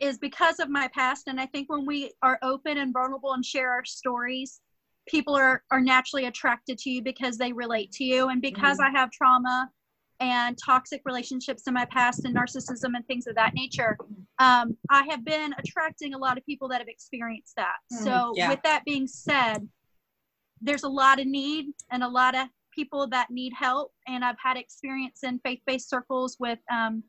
is 0.00 0.18
because 0.18 0.60
of 0.60 0.68
my 0.68 0.88
past, 0.88 1.28
and 1.28 1.40
I 1.40 1.46
think 1.46 1.70
when 1.70 1.86
we 1.86 2.12
are 2.22 2.38
open 2.42 2.78
and 2.78 2.92
vulnerable 2.92 3.32
and 3.32 3.44
share 3.44 3.70
our 3.70 3.84
stories, 3.84 4.60
people 5.10 5.34
are 5.34 5.62
are 5.70 5.80
naturally 5.80 6.26
attracted 6.26 6.78
to 6.78 6.90
you 6.90 7.02
because 7.02 7.36
they 7.36 7.52
relate 7.52 7.90
to 7.92 8.04
you, 8.04 8.28
and 8.28 8.40
because 8.40 8.78
mm-hmm. 8.78 8.96
I 8.96 8.98
have 8.98 9.10
trauma 9.10 9.70
and 10.20 10.56
toxic 10.62 11.00
relationships 11.04 11.62
in 11.66 11.74
my 11.74 11.86
past 11.86 12.24
and 12.24 12.36
narcissism 12.36 12.94
and 12.94 13.06
things 13.06 13.26
of 13.26 13.34
that 13.34 13.54
nature 13.54 13.96
um, 14.38 14.76
i 14.90 15.04
have 15.08 15.24
been 15.24 15.54
attracting 15.58 16.14
a 16.14 16.18
lot 16.18 16.36
of 16.36 16.44
people 16.44 16.68
that 16.68 16.78
have 16.78 16.88
experienced 16.88 17.54
that 17.56 17.76
mm, 17.92 18.04
so 18.04 18.32
yeah. 18.36 18.48
with 18.48 18.60
that 18.62 18.84
being 18.84 19.06
said 19.06 19.66
there's 20.60 20.82
a 20.82 20.88
lot 20.88 21.18
of 21.18 21.26
need 21.26 21.66
and 21.90 22.04
a 22.04 22.08
lot 22.08 22.34
of 22.34 22.46
people 22.74 23.06
that 23.08 23.30
need 23.30 23.52
help 23.58 23.92
and 24.06 24.24
i've 24.24 24.36
had 24.42 24.56
experience 24.56 25.20
in 25.24 25.40
faith-based 25.40 25.88
circles 25.88 26.36
with 26.38 26.58
um, 26.70 27.02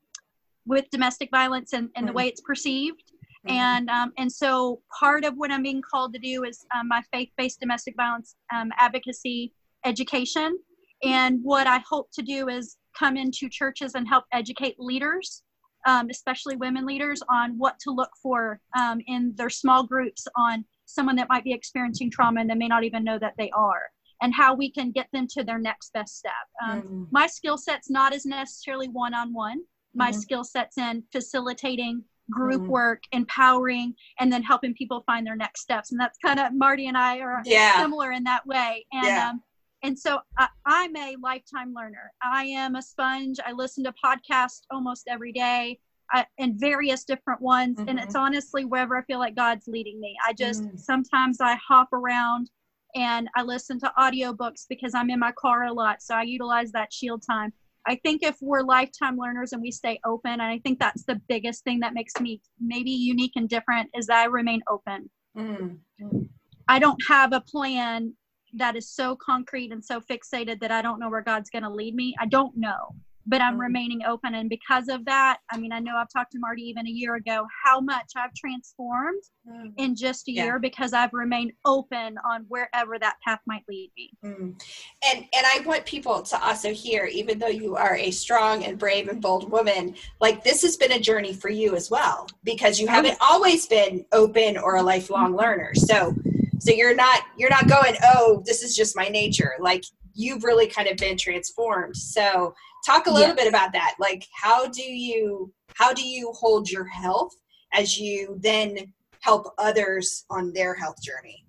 with 0.66 0.90
domestic 0.92 1.30
violence 1.32 1.74
and, 1.74 1.90
and 1.96 2.06
mm-hmm. 2.06 2.08
the 2.08 2.14
way 2.14 2.28
it's 2.28 2.42
perceived 2.42 3.11
mm-hmm. 3.48 3.56
and 3.56 3.90
um, 3.90 4.14
and 4.18 4.32
so 4.32 4.82
part 5.00 5.24
of 5.26 5.34
what 5.36 5.52
i'm 5.52 5.64
being 5.64 5.82
called 5.82 6.14
to 6.14 6.20
do 6.20 6.44
is 6.44 6.66
um, 6.76 6.88
my 6.88 7.02
faith-based 7.12 7.60
domestic 7.60 7.96
violence 7.96 8.36
um, 8.54 8.72
advocacy 8.78 9.54
education 9.86 10.58
and 11.04 11.40
what 11.44 11.68
i 11.68 11.82
hope 11.90 12.10
to 12.14 12.22
do 12.22 12.48
is 12.50 12.78
come 12.98 13.18
into 13.18 13.50
churches 13.50 13.96
and 13.96 14.08
help 14.08 14.26
educate 14.34 14.76
leaders 14.80 15.44
um, 15.88 16.10
especially 16.12 16.56
women 16.56 16.86
leaders 16.86 17.22
on 17.30 17.58
what 17.58 17.80
to 17.80 17.92
look 17.92 18.12
for 18.22 18.60
um, 18.80 19.00
in 19.08 19.34
their 19.36 19.50
small 19.50 19.84
groups 19.84 20.28
on 20.36 20.64
someone 20.86 21.16
that 21.16 21.30
might 21.30 21.44
be 21.44 21.54
experiencing 21.54 22.12
trauma 22.12 22.42
and 22.42 22.50
they 22.50 22.56
may 22.56 22.68
not 22.68 22.84
even 22.84 23.04
know 23.04 23.18
that 23.18 23.34
they 23.38 23.50
are 23.52 23.84
and 24.22 24.36
how 24.36 24.54
we 24.54 24.70
can 24.70 24.92
get 24.92 25.08
them 25.12 25.26
to 25.28 25.44
their 25.44 25.58
next 25.58 25.92
best 25.94 26.18
step 26.18 26.32
um, 26.64 26.82
mm-hmm. 26.82 27.04
my 27.12 27.28
skill 27.28 27.58
set's 27.58 27.90
not 27.90 28.14
as 28.14 28.26
necessarily 28.26 28.88
one-on-one 28.90 29.62
my 29.94 30.10
mm-hmm. 30.10 30.20
skill 30.20 30.44
set's 30.44 30.78
in 30.78 31.04
facilitating 31.12 32.04
group 32.32 32.62
mm-hmm. 32.62 32.72
work 32.72 33.04
empowering 33.12 33.94
and 34.20 34.32
then 34.32 34.42
helping 34.42 34.74
people 34.74 35.04
find 35.06 35.26
their 35.26 35.36
next 35.36 35.62
steps 35.62 35.92
and 35.92 36.00
that's 36.00 36.18
kind 36.24 36.40
of 36.40 36.54
marty 36.54 36.88
and 36.88 36.98
i 36.98 37.20
are 37.20 37.42
yeah. 37.46 37.82
similar 37.82 38.12
in 38.12 38.24
that 38.24 38.46
way 38.48 38.86
and 38.92 39.06
yeah. 39.06 39.30
um, 39.30 39.44
and 39.84 39.98
so 39.98 40.20
I, 40.38 40.48
i'm 40.66 40.96
a 40.96 41.16
lifetime 41.22 41.74
learner 41.76 42.12
i 42.24 42.46
am 42.46 42.76
a 42.76 42.82
sponge 42.82 43.38
i 43.46 43.52
listen 43.52 43.84
to 43.84 43.94
podcasts 44.04 44.62
almost 44.72 45.08
every 45.08 45.32
day 45.32 45.80
I, 46.14 46.26
and 46.40 46.60
various 46.60 47.04
different 47.04 47.42
ones. 47.42 47.78
Mm-hmm. 47.78 47.90
And 47.90 48.00
it's 48.00 48.16
mm-hmm. 48.16 48.26
honestly 48.26 48.66
wherever 48.66 48.98
I 48.98 49.04
feel 49.04 49.20
like 49.20 49.36
God's 49.36 49.68
leading 49.68 50.00
me. 50.00 50.16
I 50.28 50.34
just 50.34 50.64
mm. 50.64 50.80
sometimes 50.80 51.40
I 51.40 51.56
hop 51.56 51.94
around 51.94 52.50
and 52.96 53.30
I 53.36 53.44
listen 53.44 53.80
to 53.80 53.92
audiobooks 53.98 54.66
because 54.68 54.94
I'm 54.94 55.10
in 55.10 55.20
my 55.20 55.32
car 55.32 55.66
a 55.66 55.74
lot. 55.74 56.02
So 56.02 56.16
I 56.16 56.24
utilize 56.24 56.72
that 56.74 56.92
shield 56.92 57.24
time. 57.26 57.54
I 57.88 57.96
think 58.04 58.24
if 58.24 58.36
we're 58.42 58.62
lifetime 58.62 59.18
learners 59.18 59.54
and 59.54 59.62
we 59.62 59.72
stay 59.72 60.00
open, 60.06 60.34
and 60.34 60.42
I 60.44 60.60
think 60.60 60.80
that's 60.80 61.04
the 61.04 61.20
biggest 61.28 61.64
thing 61.64 61.80
that 61.80 61.94
makes 61.94 62.14
me 62.20 62.42
maybe 62.60 62.92
unique 62.92 63.34
and 63.36 63.50
different 63.50 63.90
is 63.96 64.08
that 64.08 64.18
I 64.18 64.26
remain 64.26 64.62
open. 64.70 65.10
Mm-hmm. 65.38 66.22
I 66.68 66.80
don't 66.80 67.02
have 67.08 67.34
a 67.34 67.42
plan 67.42 68.14
that 68.54 68.76
is 68.76 68.90
so 68.90 69.16
concrete 69.16 69.72
and 69.72 69.84
so 69.84 70.02
fixated 70.02 70.60
that 70.60 70.72
I 70.72 70.82
don't 70.82 71.00
know 71.00 71.10
where 71.10 71.22
God's 71.22 71.50
going 71.50 71.64
to 71.64 71.70
lead 71.70 71.96
me. 71.96 72.16
I 72.20 72.26
don't 72.26 72.56
know 72.56 72.96
but 73.28 73.42
I'm 73.42 73.60
remaining 73.60 74.02
open. 74.08 74.36
And 74.36 74.50
because 74.50 74.88
of 74.88 75.06
that, 75.06 75.40
I 75.52 75.58
mean, 75.58 75.72
I 75.72 75.80
know 75.80 75.96
I've 75.96 76.12
talked 76.12 76.32
to 76.34 76.40
Marty 76.40 76.64
even 76.64 76.88
a 76.88 76.90
year 76.90 77.16
ago 77.16 77.46
how 77.64 77.80
much 77.80 78.12
I've 78.16 78.34
transformed 78.34 79.22
mm. 79.48 79.74
in 79.78 79.96
just 79.96 80.28
a 80.28 80.32
yeah. 80.32 80.46
year 80.46 80.60
because 80.60 80.94
I've 80.94 81.14
remained 81.14 81.54
open 81.66 82.18
on 82.26 82.46
wherever 82.48 82.98
that 83.00 83.18
path 83.26 83.40
might 83.46 83.64
lead 83.70 83.92
me. 83.96 84.12
Mm. 84.24 84.62
And 85.06 85.20
and 85.20 85.46
I 85.46 85.62
want 85.66 85.86
people 85.86 86.22
to 86.22 86.44
also 86.44 86.74
hear, 86.74 87.06
even 87.06 87.40
though 87.40 87.48
you 87.48 87.76
are 87.76 87.96
a 87.96 88.12
strong 88.12 88.64
and 88.64 88.78
brave 88.78 89.08
and 89.08 89.22
bold 89.22 89.52
woman, 89.52 89.96
like 90.20 90.44
this 90.44 90.62
has 90.64 90.78
been 90.78 90.92
a 90.92 91.00
journey 91.00 91.34
for 91.34 91.50
you 91.50 91.76
as 91.76 91.90
well 91.92 92.28
because 92.44 92.80
you 92.80 92.88
haven't 92.88 93.18
always 93.22 93.68
been 93.68 94.06
open 94.12 94.58
or 94.58 94.78
a 94.78 94.84
lifelong 94.84 95.30
mm-hmm. 95.30 95.40
learner. 95.40 95.72
So 95.76 96.16
so 96.60 96.72
you're 96.72 96.96
not 96.96 97.22
you're 97.38 97.50
not 97.50 97.68
going, 97.68 97.96
oh, 98.04 98.44
this 98.46 98.62
is 98.64 98.76
just 98.76 98.96
my 98.96 99.08
nature. 99.08 99.54
Like 99.60 99.84
you've 100.14 100.44
really 100.44 100.68
kind 100.68 100.88
of 100.88 100.98
been 100.98 101.18
transformed. 101.18 101.96
So 101.96 102.54
talk 102.86 103.08
a 103.08 103.12
little 103.12 103.28
yes. 103.28 103.38
bit 103.38 103.48
about 103.48 103.72
that 103.74 103.96
like 104.00 104.28
how 104.34 104.68
do 104.68 104.84
you 104.84 105.52
how 105.76 105.94
do 105.94 106.08
you 106.08 106.32
hold 106.34 106.70
your 106.70 106.86
health 106.86 107.36
as 107.74 108.00
you 108.00 108.38
then 108.42 108.78
help 109.22 109.54
others 109.58 110.26
on 110.30 110.52
their 110.54 110.74
health 110.74 111.02
journey 111.02 111.46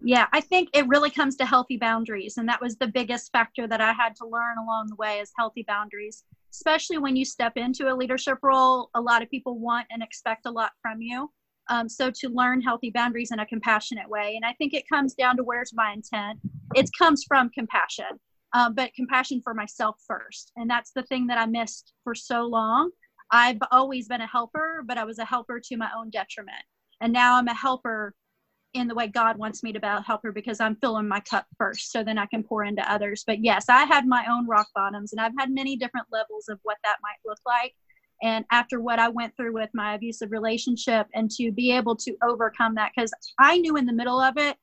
yeah 0.00 0.26
i 0.32 0.40
think 0.40 0.68
it 0.72 0.86
really 0.88 1.10
comes 1.10 1.36
to 1.36 1.44
healthy 1.44 1.76
boundaries 1.76 2.36
and 2.36 2.48
that 2.48 2.60
was 2.60 2.76
the 2.76 2.86
biggest 2.86 3.30
factor 3.32 3.66
that 3.66 3.80
i 3.80 3.92
had 3.92 4.14
to 4.14 4.26
learn 4.26 4.56
along 4.58 4.86
the 4.88 4.96
way 4.96 5.18
is 5.18 5.32
healthy 5.38 5.64
boundaries 5.66 6.24
especially 6.52 6.98
when 6.98 7.16
you 7.16 7.24
step 7.24 7.56
into 7.56 7.92
a 7.92 7.94
leadership 7.94 8.38
role 8.42 8.90
a 8.94 9.00
lot 9.00 9.22
of 9.22 9.30
people 9.30 9.58
want 9.58 9.86
and 9.90 10.02
expect 10.02 10.46
a 10.46 10.50
lot 10.50 10.72
from 10.80 11.00
you 11.00 11.30
um, 11.72 11.88
so 11.88 12.10
to 12.10 12.28
learn 12.28 12.60
healthy 12.60 12.90
boundaries 12.90 13.30
in 13.32 13.38
a 13.40 13.46
compassionate 13.46 14.08
way 14.08 14.34
and 14.36 14.44
i 14.44 14.52
think 14.54 14.74
it 14.74 14.88
comes 14.88 15.14
down 15.14 15.36
to 15.36 15.42
where's 15.42 15.72
my 15.74 15.92
intent 15.92 16.38
it 16.74 16.88
comes 16.98 17.24
from 17.28 17.50
compassion 17.50 18.18
um, 18.54 18.74
but 18.74 18.94
compassion 18.94 19.40
for 19.42 19.54
myself 19.54 19.96
first. 20.06 20.52
And 20.56 20.68
that's 20.68 20.92
the 20.94 21.02
thing 21.04 21.26
that 21.28 21.38
I 21.38 21.46
missed 21.46 21.94
for 22.04 22.14
so 22.14 22.42
long. 22.42 22.90
I've 23.30 23.58
always 23.70 24.08
been 24.08 24.20
a 24.20 24.26
helper, 24.26 24.82
but 24.86 24.98
I 24.98 25.04
was 25.04 25.18
a 25.18 25.24
helper 25.24 25.60
to 25.60 25.76
my 25.76 25.88
own 25.96 26.10
detriment. 26.10 26.62
And 27.00 27.12
now 27.12 27.36
I'm 27.36 27.48
a 27.48 27.54
helper 27.54 28.14
in 28.74 28.88
the 28.88 28.94
way 28.94 29.06
God 29.06 29.36
wants 29.36 29.62
me 29.62 29.72
to 29.72 29.80
be 29.80 29.86
a 29.86 30.02
helper 30.02 30.32
because 30.32 30.60
I'm 30.60 30.76
filling 30.76 31.08
my 31.08 31.20
cup 31.20 31.46
first 31.58 31.92
so 31.92 32.02
then 32.02 32.18
I 32.18 32.26
can 32.26 32.42
pour 32.42 32.64
into 32.64 32.90
others. 32.90 33.24
But 33.26 33.42
yes, 33.42 33.66
I 33.68 33.84
had 33.84 34.06
my 34.06 34.26
own 34.30 34.46
rock 34.46 34.68
bottoms 34.74 35.12
and 35.12 35.20
I've 35.20 35.32
had 35.38 35.50
many 35.50 35.76
different 35.76 36.06
levels 36.10 36.48
of 36.48 36.58
what 36.62 36.78
that 36.84 36.96
might 37.02 37.28
look 37.28 37.40
like. 37.46 37.74
And 38.22 38.44
after 38.50 38.80
what 38.80 38.98
I 38.98 39.08
went 39.08 39.36
through 39.36 39.52
with 39.52 39.70
my 39.74 39.94
abusive 39.94 40.30
relationship 40.30 41.06
and 41.14 41.30
to 41.32 41.50
be 41.50 41.72
able 41.72 41.96
to 41.96 42.16
overcome 42.22 42.74
that, 42.76 42.92
because 42.94 43.12
I 43.38 43.58
knew 43.58 43.76
in 43.76 43.86
the 43.86 43.92
middle 43.92 44.20
of 44.20 44.36
it, 44.36 44.56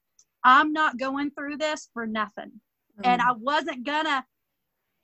I'm 0.44 0.72
not 0.72 0.98
going 0.98 1.32
through 1.32 1.58
this 1.58 1.90
for 1.94 2.08
nothing 2.08 2.52
and 3.04 3.22
I 3.22 3.32
wasn't 3.34 3.86
gonna 3.86 4.26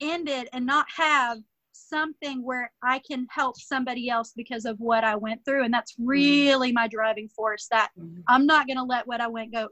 end 0.00 0.28
it 0.28 0.48
and 0.52 0.66
not 0.66 0.86
have 0.94 1.38
something 1.72 2.44
where 2.44 2.70
I 2.82 3.00
can 3.00 3.26
help 3.30 3.58
somebody 3.58 4.08
else 4.08 4.32
because 4.34 4.64
of 4.64 4.78
what 4.78 5.04
I 5.04 5.14
went 5.14 5.44
through. 5.44 5.64
And 5.64 5.72
that's 5.72 5.92
mm. 5.92 6.04
really 6.06 6.72
my 6.72 6.88
driving 6.88 7.28
force 7.28 7.68
that 7.70 7.90
mm-hmm. 7.98 8.20
I'm 8.28 8.46
not 8.46 8.66
to 8.78 8.84
let 8.84 9.06
what 9.06 9.20
I 9.20 9.28
went 9.28 9.52
go, 9.52 9.68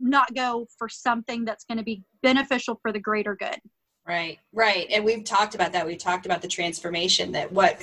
not 0.00 0.34
go 0.34 0.66
for 0.78 0.88
something 0.88 1.44
that's 1.44 1.64
to 1.78 1.84
be 1.84 2.02
beneficial 2.22 2.78
for 2.82 2.92
the 2.92 2.98
greater 2.98 3.36
good. 3.36 3.58
Right, 4.06 4.38
right. 4.52 4.86
And 4.90 5.04
we've 5.04 5.24
talked 5.24 5.54
about 5.54 5.72
that. 5.72 5.86
We've 5.86 5.98
talked 5.98 6.26
about 6.26 6.42
the 6.42 6.48
transformation 6.48 7.32
that 7.32 7.50
what 7.50 7.80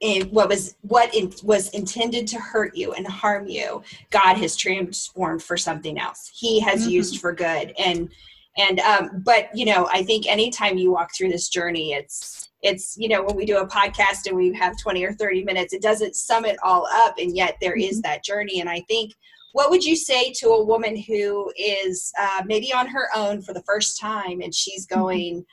in 0.00 0.28
what 0.28 0.50
was 0.50 0.76
what 0.82 1.14
in, 1.14 1.32
was 1.42 1.70
intended 1.70 2.26
to 2.28 2.38
hurt 2.38 2.76
you 2.76 2.92
and 2.92 3.06
harm 3.06 3.48
you, 3.48 3.82
God 4.10 4.36
has 4.36 4.54
transformed 4.54 5.42
for 5.42 5.56
something 5.56 5.98
else. 5.98 6.30
He 6.34 6.60
has 6.60 6.82
mm-hmm. 6.82 6.90
used 6.90 7.20
for 7.20 7.32
good. 7.32 7.72
And 7.78 8.10
and 8.56 8.80
um, 8.80 9.22
but 9.24 9.54
you 9.54 9.64
know 9.64 9.88
i 9.92 10.02
think 10.02 10.26
anytime 10.26 10.78
you 10.78 10.90
walk 10.90 11.14
through 11.14 11.28
this 11.28 11.48
journey 11.48 11.92
it's 11.92 12.45
it's 12.62 12.96
you 12.96 13.08
know 13.08 13.22
when 13.22 13.36
we 13.36 13.44
do 13.44 13.58
a 13.58 13.68
podcast 13.68 14.26
and 14.26 14.36
we 14.36 14.52
have 14.52 14.76
20 14.78 15.04
or 15.04 15.12
30 15.12 15.44
minutes 15.44 15.72
it 15.72 15.82
doesn't 15.82 16.16
sum 16.16 16.44
it 16.44 16.56
all 16.62 16.86
up 17.04 17.14
and 17.18 17.36
yet 17.36 17.56
there 17.60 17.76
is 17.76 17.96
mm-hmm. 17.96 18.12
that 18.12 18.24
journey 18.24 18.60
and 18.60 18.68
i 18.68 18.80
think 18.88 19.12
what 19.52 19.70
would 19.70 19.84
you 19.84 19.96
say 19.96 20.32
to 20.32 20.48
a 20.48 20.64
woman 20.64 20.96
who 20.96 21.50
is 21.56 22.12
uh, 22.20 22.42
maybe 22.44 22.74
on 22.74 22.86
her 22.86 23.08
own 23.16 23.40
for 23.40 23.54
the 23.54 23.62
first 23.62 23.98
time 23.98 24.40
and 24.40 24.54
she's 24.54 24.86
mm-hmm. 24.86 25.00
going 25.00 25.46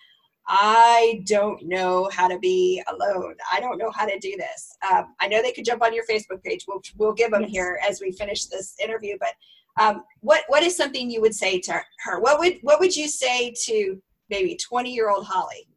I 0.48 1.24
don't 1.26 1.66
know 1.66 2.10
how 2.12 2.28
to 2.28 2.38
be 2.38 2.84
alone. 2.90 3.36
I 3.52 3.62
don't 3.62 3.78
know 3.78 3.92
how 3.92 4.06
to 4.06 4.20
do 4.20 4.36
this. 4.38 4.76
Um, 4.92 5.16
I 5.22 5.28
know 5.28 5.42
they 5.42 5.54
could 5.54 5.66
jump 5.66 5.82
on 5.82 5.94
your 5.94 6.06
Facebook 6.06 6.44
page. 6.44 6.66
We'll, 6.68 6.82
we'll 6.98 7.14
give 7.14 7.32
them 7.32 7.44
yes. 7.44 7.52
here 7.52 7.80
as 7.88 8.02
we 8.02 8.12
finish 8.12 8.48
this 8.48 8.76
interview. 8.84 9.18
But 9.20 9.34
um, 9.82 10.04
what 10.20 10.44
what 10.48 10.64
is 10.64 10.76
something 10.76 11.10
you 11.10 11.22
would 11.22 11.34
say 11.34 11.60
to 11.62 11.82
her? 12.04 12.20
What 12.20 12.40
would 12.40 12.58
what 12.62 12.80
would 12.80 12.96
you 12.96 13.08
say 13.08 13.54
to 13.66 14.02
maybe 14.30 14.58
twenty 14.58 14.94
year 14.94 15.10
old 15.10 15.26
Holly? 15.26 15.68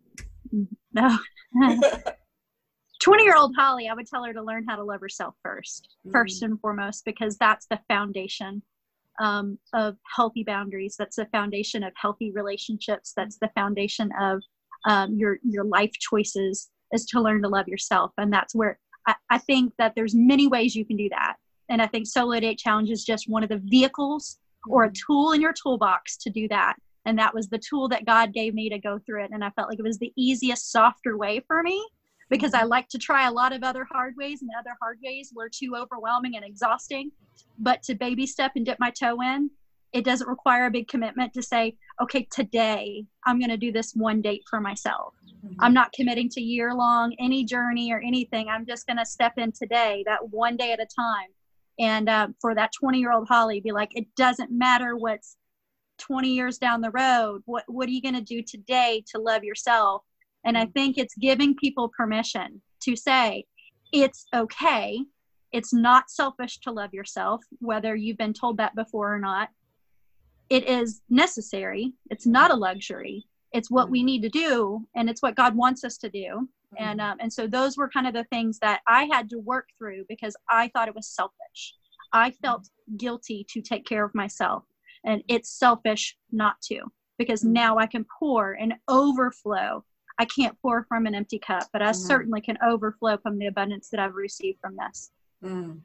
No. 0.97 1.19
20 3.01 3.23
year 3.23 3.37
old 3.37 3.55
Holly, 3.57 3.89
I 3.89 3.95
would 3.95 4.07
tell 4.07 4.25
her 4.25 4.33
to 4.33 4.43
learn 4.43 4.65
how 4.67 4.77
to 4.77 4.83
love 4.83 5.01
herself 5.01 5.35
1st 5.47 5.61
mm-hmm. 5.61 6.11
first 6.11 6.43
and 6.43 6.61
foremost, 6.61 7.05
because 7.05 7.37
that's 7.37 7.67
the 7.67 7.79
foundation 7.89 8.63
um, 9.21 9.59
of 9.75 9.97
healthy 10.15 10.43
boundaries. 10.43 10.97
That's 10.99 11.17
the 11.17 11.27
foundation 11.27 11.83
of 11.83 11.93
healthy 11.95 12.33
relationships. 12.33 13.13
That's 13.17 13.39
the 13.39 13.51
foundation 13.55 14.11
of 14.21 14.43
um, 14.89 15.15
your 15.15 15.39
your 15.43 15.65
life 15.65 15.93
choices. 15.93 16.71
Is 16.93 17.05
to 17.07 17.21
learn 17.21 17.43
to 17.43 17.49
love 17.49 17.69
yourself, 17.69 18.13
and 18.17 18.33
that's 18.33 18.55
where 18.55 18.79
I, 19.07 19.15
I 19.31 19.39
think 19.39 19.73
that 19.79 19.95
there's 19.95 20.15
many 20.15 20.47
ways 20.47 20.75
you 20.75 20.85
can 20.85 20.97
do 20.97 21.09
that. 21.11 21.37
And 21.69 21.83
I 21.83 21.87
think 21.87 22.07
Solo 22.07 22.39
Date 22.41 22.59
Challenge 22.59 22.91
is 22.91 23.05
just 23.05 23.29
one 23.29 23.43
of 23.43 23.49
the 23.49 23.61
vehicles 23.65 24.39
or 24.69 24.85
a 24.85 24.87
mm-hmm. 24.89 24.95
tool 25.07 25.33
in 25.33 25.41
your 25.41 25.53
toolbox 25.53 26.17
to 26.19 26.31
do 26.31 26.49
that 26.49 26.77
and 27.07 27.19
that 27.19 27.35
was 27.35 27.49
the 27.49 27.59
tool 27.59 27.89
that 27.89 28.05
god 28.05 28.35
gave 28.35 28.53
me 28.53 28.69
to 28.69 28.79
go 28.79 28.99
through 28.99 29.25
it. 29.25 29.31
And 29.33 29.43
i 29.43 29.51
felt 29.51 29.69
like 29.71 29.79
it 29.79 29.83
was 29.83 29.99
the 29.99 30.13
easiest 30.17 30.71
softer 30.71 31.17
way 31.17 31.41
for 31.47 31.63
me 31.63 31.83
because 32.29 32.53
i 32.53 32.65
like 32.65 32.89
to 32.89 32.99
try 32.99 33.27
a 33.27 33.33
lot 33.33 33.55
of 33.55 33.63
other 33.63 33.87
hard 33.91 34.15
ways 34.19 34.43
and 34.43 34.51
the 34.51 34.59
other 34.59 34.77
hard 34.81 34.99
ways 35.03 35.33
were 35.35 35.49
too 35.49 35.75
overwhelming 35.77 36.37
and 36.37 36.45
exhausting. 36.45 37.11
But 37.59 37.83
to 37.85 37.95
baby 37.95 38.27
step 38.27 38.53
and 38.57 38.67
dip 38.67 38.79
my 38.79 38.91
toe 38.91 39.21
in 39.23 39.51
it 39.93 40.05
doesn't 40.05 40.29
require 40.29 40.67
a 40.67 40.71
big 40.71 40.89
commitment 40.89 41.33
to 41.33 41.43
say 41.43 41.77
okay 42.03 42.27
today 42.31 43.05
i'm 43.25 43.39
going 43.39 43.51
to 43.51 43.57
do 43.57 43.73
this 43.73 43.93
one 43.95 44.21
date 44.21 44.43
for 44.51 44.61
myself. 44.61 45.15
Mm-hmm. 45.25 45.55
i'm 45.61 45.73
not 45.75 45.93
committing 45.93 46.29
to 46.31 46.41
year 46.41 46.75
long 46.75 47.15
any 47.19 47.45
journey 47.45 47.93
or 47.93 48.01
anything. 48.01 48.49
I'm 48.49 48.67
just 48.67 48.87
going 48.87 48.99
to 48.99 49.07
step 49.07 49.35
in 49.39 49.53
today 49.53 50.03
that 50.07 50.31
one 50.31 50.57
day 50.57 50.73
at 50.73 50.81
a 50.81 50.87
time. 50.87 51.31
And 51.79 52.09
uh, 52.09 52.29
for 52.41 52.55
that 52.55 52.71
20 52.79 52.99
year 52.99 53.13
old 53.13 53.29
holly 53.29 53.61
be 53.61 53.73
like 53.73 53.91
it 53.95 54.07
doesn't 54.17 54.51
matter 54.51 54.97
what's 54.97 55.37
20 55.99 56.29
years 56.29 56.59
down 56.59 56.81
the 56.81 56.91
road 56.91 57.43
what 57.47 57.65
what 57.67 57.89
are 57.89 57.93
you 57.93 58.03
going 58.03 58.15
to 58.15 58.21
do 58.21 58.43
today 58.43 59.03
to 59.13 59.21
love 59.21 59.45
yourself? 59.45 60.03
And 60.45 60.57
i 60.57 60.67
mm. 60.67 60.73
think 60.75 60.99
it's 60.99 61.15
giving 61.17 61.55
people 61.55 61.91
permission 61.97 62.61
to 62.83 62.97
say 62.97 63.45
it's 63.93 64.27
okay. 64.35 65.01
It's 65.53 65.73
not 65.73 66.11
selfish 66.11 66.59
to 66.61 66.73
love 66.73 66.93
yourself 66.93 67.43
whether 67.61 67.95
you've 67.95 68.19
been 68.19 68.33
told 68.33 68.59
that 68.59 68.75
before 68.75 69.15
or 69.15 69.19
not. 69.19 69.49
It 70.49 70.69
is 70.69 71.03
necessary. 71.11 71.93
It's 72.11 72.27
not 72.27 72.51
a 72.51 72.57
luxury. 72.57 73.25
It's 73.53 73.71
what 73.71 73.91
we 73.91 74.03
mm. 74.03 74.07
need 74.07 74.23
to 74.23 74.29
do 74.29 74.87
and 74.95 75.09
it's 75.09 75.23
what 75.23 75.37
god 75.37 75.57
wants 75.57 75.85
us 75.85 75.97
to 75.99 76.11
do. 76.11 76.49
And 76.79 77.01
mm. 77.01 77.05
um, 77.05 77.19
and 77.21 77.33
so 77.33 77.47
those 77.47 77.77
were 77.77 77.89
kind 77.89 78.07
of 78.07 78.15
the 78.15 78.25
things 78.25 78.59
that 78.61 78.81
i 78.87 79.09
had 79.13 79.31
to 79.31 79.39
work 79.39 79.69
through 79.79 80.05
because 80.09 80.37
i 80.51 80.69
thought 80.69 80.89
it 80.89 80.95
was 80.95 81.09
selfish. 81.09 81.75
I 82.13 82.31
felt 82.31 82.69
guilty 82.97 83.45
to 83.51 83.61
take 83.61 83.85
care 83.85 84.05
of 84.05 84.15
myself 84.15 84.65
and 85.07 85.23
it's 85.29 85.51
selfish 85.51 86.17
not 86.33 86.61
to 86.63 86.81
because 87.19 87.43
mm-hmm. 87.43 87.55
now 87.55 87.79
I 87.79 87.87
can 87.87 88.05
pour 88.19 88.53
and 88.53 88.75
overflow. 88.89 89.85
I 90.19 90.25
can't 90.27 90.57
pour 90.61 90.85
from 90.89 91.07
an 91.07 91.15
empty 91.15 91.39
cup, 91.39 91.69
but 91.73 91.83
I 91.83 91.91
mm-hmm. 91.91 92.07
certainly 92.07 92.41
can 92.41 92.59
overflow 92.65 93.17
from 93.19 93.39
the 93.39 93.47
abundance 93.47 93.89
that 93.91 94.01
I've 94.01 94.15
received 94.15 94.59
from 94.61 94.77
this. 94.77 95.11
Mm. 95.45 95.81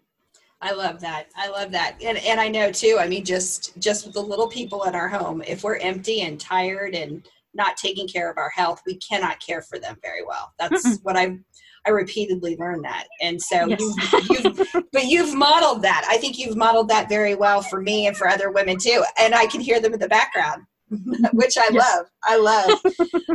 I 0.61 0.73
love 0.73 1.01
that. 1.01 1.27
I 1.35 1.49
love 1.49 1.71
that. 1.71 1.97
And 2.03 2.17
and 2.19 2.39
I 2.39 2.47
know 2.47 2.71
too, 2.71 2.97
I 2.99 3.07
mean 3.07 3.25
just 3.25 3.77
just 3.79 4.05
with 4.05 4.13
the 4.13 4.21
little 4.21 4.47
people 4.47 4.83
in 4.83 4.93
our 4.93 5.07
home, 5.07 5.41
if 5.47 5.63
we're 5.63 5.77
empty 5.77 6.21
and 6.21 6.39
tired 6.39 6.93
and 6.93 7.27
not 7.53 7.77
taking 7.77 8.07
care 8.07 8.29
of 8.29 8.37
our 8.37 8.49
health, 8.49 8.81
we 8.85 8.95
cannot 8.95 9.39
care 9.45 9.61
for 9.61 9.79
them 9.79 9.97
very 10.01 10.23
well. 10.23 10.53
That's 10.59 10.87
Mm-mm. 10.87 11.03
what 11.03 11.17
I've 11.17 11.39
I 11.85 11.89
repeatedly 11.89 12.55
learned 12.57 12.83
that. 12.85 13.05
And 13.21 13.41
so 13.41 13.67
yes. 13.67 13.79
you've, 13.79 14.29
you've, 14.29 14.85
but 14.91 15.05
you've 15.05 15.35
modeled 15.35 15.81
that. 15.81 16.05
I 16.09 16.17
think 16.17 16.37
you've 16.37 16.55
modeled 16.55 16.89
that 16.89 17.09
very 17.09 17.35
well 17.35 17.61
for 17.61 17.81
me 17.81 18.07
and 18.07 18.15
for 18.15 18.27
other 18.27 18.51
women 18.51 18.77
too. 18.77 19.03
And 19.17 19.33
I 19.33 19.47
can 19.47 19.61
hear 19.61 19.79
them 19.79 19.93
in 19.93 19.99
the 19.99 20.07
background, 20.07 20.63
which 21.33 21.57
I 21.57 21.69
yes. 21.71 21.73
love. 21.73 22.05
I 22.23 22.37
love. 22.37 22.79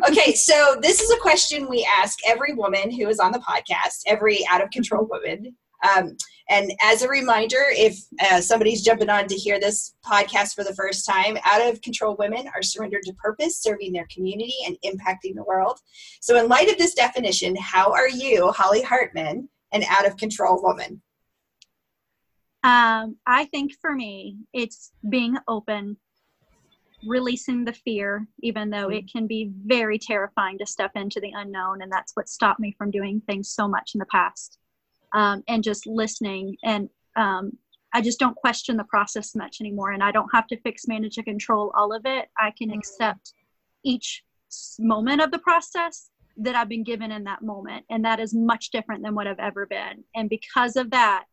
okay. 0.09 0.33
So 0.35 0.77
this 0.81 1.01
is 1.01 1.11
a 1.11 1.19
question 1.19 1.69
we 1.69 1.89
ask 1.99 2.19
every 2.25 2.53
woman 2.55 2.91
who 2.91 3.09
is 3.09 3.19
on 3.19 3.33
the 3.33 3.41
podcast, 3.41 4.03
every 4.07 4.47
out 4.49 4.63
of 4.63 4.71
control 4.71 5.07
woman. 5.07 5.57
Um, 5.97 6.17
and 6.49 6.73
as 6.81 7.03
a 7.03 7.09
reminder, 7.09 7.65
if 7.71 7.99
uh, 8.23 8.41
somebody's 8.41 8.83
jumping 8.83 9.11
on 9.11 9.27
to 9.27 9.35
hear 9.35 9.59
this 9.59 9.95
podcast 10.05 10.55
for 10.55 10.63
the 10.63 10.75
first 10.75 11.05
time, 11.05 11.37
out 11.45 11.61
of 11.61 11.83
control 11.83 12.15
women 12.19 12.49
are 12.55 12.63
surrendered 12.63 13.03
to 13.03 13.13
purpose, 13.15 13.61
serving 13.61 13.93
their 13.93 14.07
community 14.15 14.55
and 14.65 14.77
impacting 14.85 15.35
the 15.35 15.43
world. 15.43 15.81
So, 16.21 16.37
in 16.39 16.49
light 16.49 16.71
of 16.71 16.79
this 16.79 16.95
definition, 16.95 17.57
how 17.57 17.93
are 17.93 18.09
you, 18.09 18.53
Holly 18.53 18.83
Hartman, 18.83 19.49
an 19.73 19.83
out 19.85 20.07
of 20.07 20.17
control 20.17 20.63
woman? 20.63 21.03
Um, 22.63 23.17
I 23.27 23.47
think 23.47 23.73
for 23.81 23.93
me, 23.93 24.39
it's 24.53 24.93
being 25.09 25.37
open, 25.49 25.97
releasing 27.05 27.65
the 27.65 27.73
fear, 27.73 28.27
even 28.41 28.71
though 28.71 28.89
it 28.89 29.11
can 29.11 29.27
be 29.27 29.51
very 29.65 29.99
terrifying 29.99 30.59
to 30.59 30.67
step 30.67 30.93
into 30.95 31.21
the 31.21 31.33
unknown. 31.35 31.83
And 31.83 31.91
that's 31.91 32.15
what 32.15 32.29
stopped 32.29 32.61
me 32.61 32.75
from 32.79 32.93
doing 32.93 33.21
things 33.21 33.51
so 33.51 33.67
much 33.67 33.93
in 33.95 33.99
the 33.99 34.07
past 34.07 34.59
um, 35.13 35.43
and 35.49 35.63
just 35.63 35.87
listening. 35.87 36.57
And 36.65 36.89
um, 37.17 37.53
i 37.97 38.01
just 38.01 38.19
don't 38.19 38.37
question 38.37 38.77
the 38.77 38.85
process 38.85 39.35
much 39.35 39.57
anymore 39.61 39.93
and 39.93 40.03
i 40.03 40.13
don't 40.13 40.29
have 40.33 40.47
to 40.47 40.61
fix 40.61 40.87
manage 40.87 41.17
and 41.17 41.27
control 41.27 41.73
all 41.75 41.93
of 41.93 42.03
it. 42.05 42.29
I 42.39 42.53
can 42.57 42.69
mm-hmm. 42.69 42.79
accept 42.79 43.33
each 43.85 44.23
moment 44.79 45.21
of 45.21 45.31
the 45.31 45.39
process 45.39 46.11
that 46.37 46.55
i've 46.55 46.69
been 46.69 46.85
given 46.85 47.11
in 47.11 47.25
that 47.25 47.43
moment 47.43 47.85
and 47.91 48.05
that 48.05 48.21
is 48.21 48.35
much 48.35 48.71
different 48.71 49.03
than 49.03 49.15
what 49.15 49.27
i've 49.27 49.39
ever 49.39 49.67
been. 49.67 50.05
And 50.15 50.29
because 50.29 50.77
of 50.77 50.91
that 50.91 51.25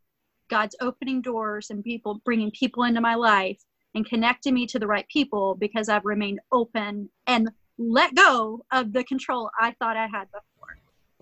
god's 0.49 0.75
opening 0.81 1.21
doors 1.21 1.69
and 1.69 1.83
people 1.83 2.21
bringing 2.25 2.51
people 2.51 2.83
into 2.83 3.01
my 3.01 3.15
life 3.15 3.61
and 3.95 4.05
connecting 4.05 4.53
me 4.53 4.65
to 4.67 4.79
the 4.79 4.87
right 4.87 5.07
people 5.09 5.55
because 5.55 5.89
i've 5.89 6.05
remained 6.05 6.39
open 6.51 7.09
and 7.27 7.49
let 7.77 8.15
go 8.15 8.63
of 8.71 8.93
the 8.93 9.03
control 9.03 9.49
i 9.59 9.71
thought 9.79 9.97
i 9.97 10.07
had 10.07 10.25
before 10.31 10.52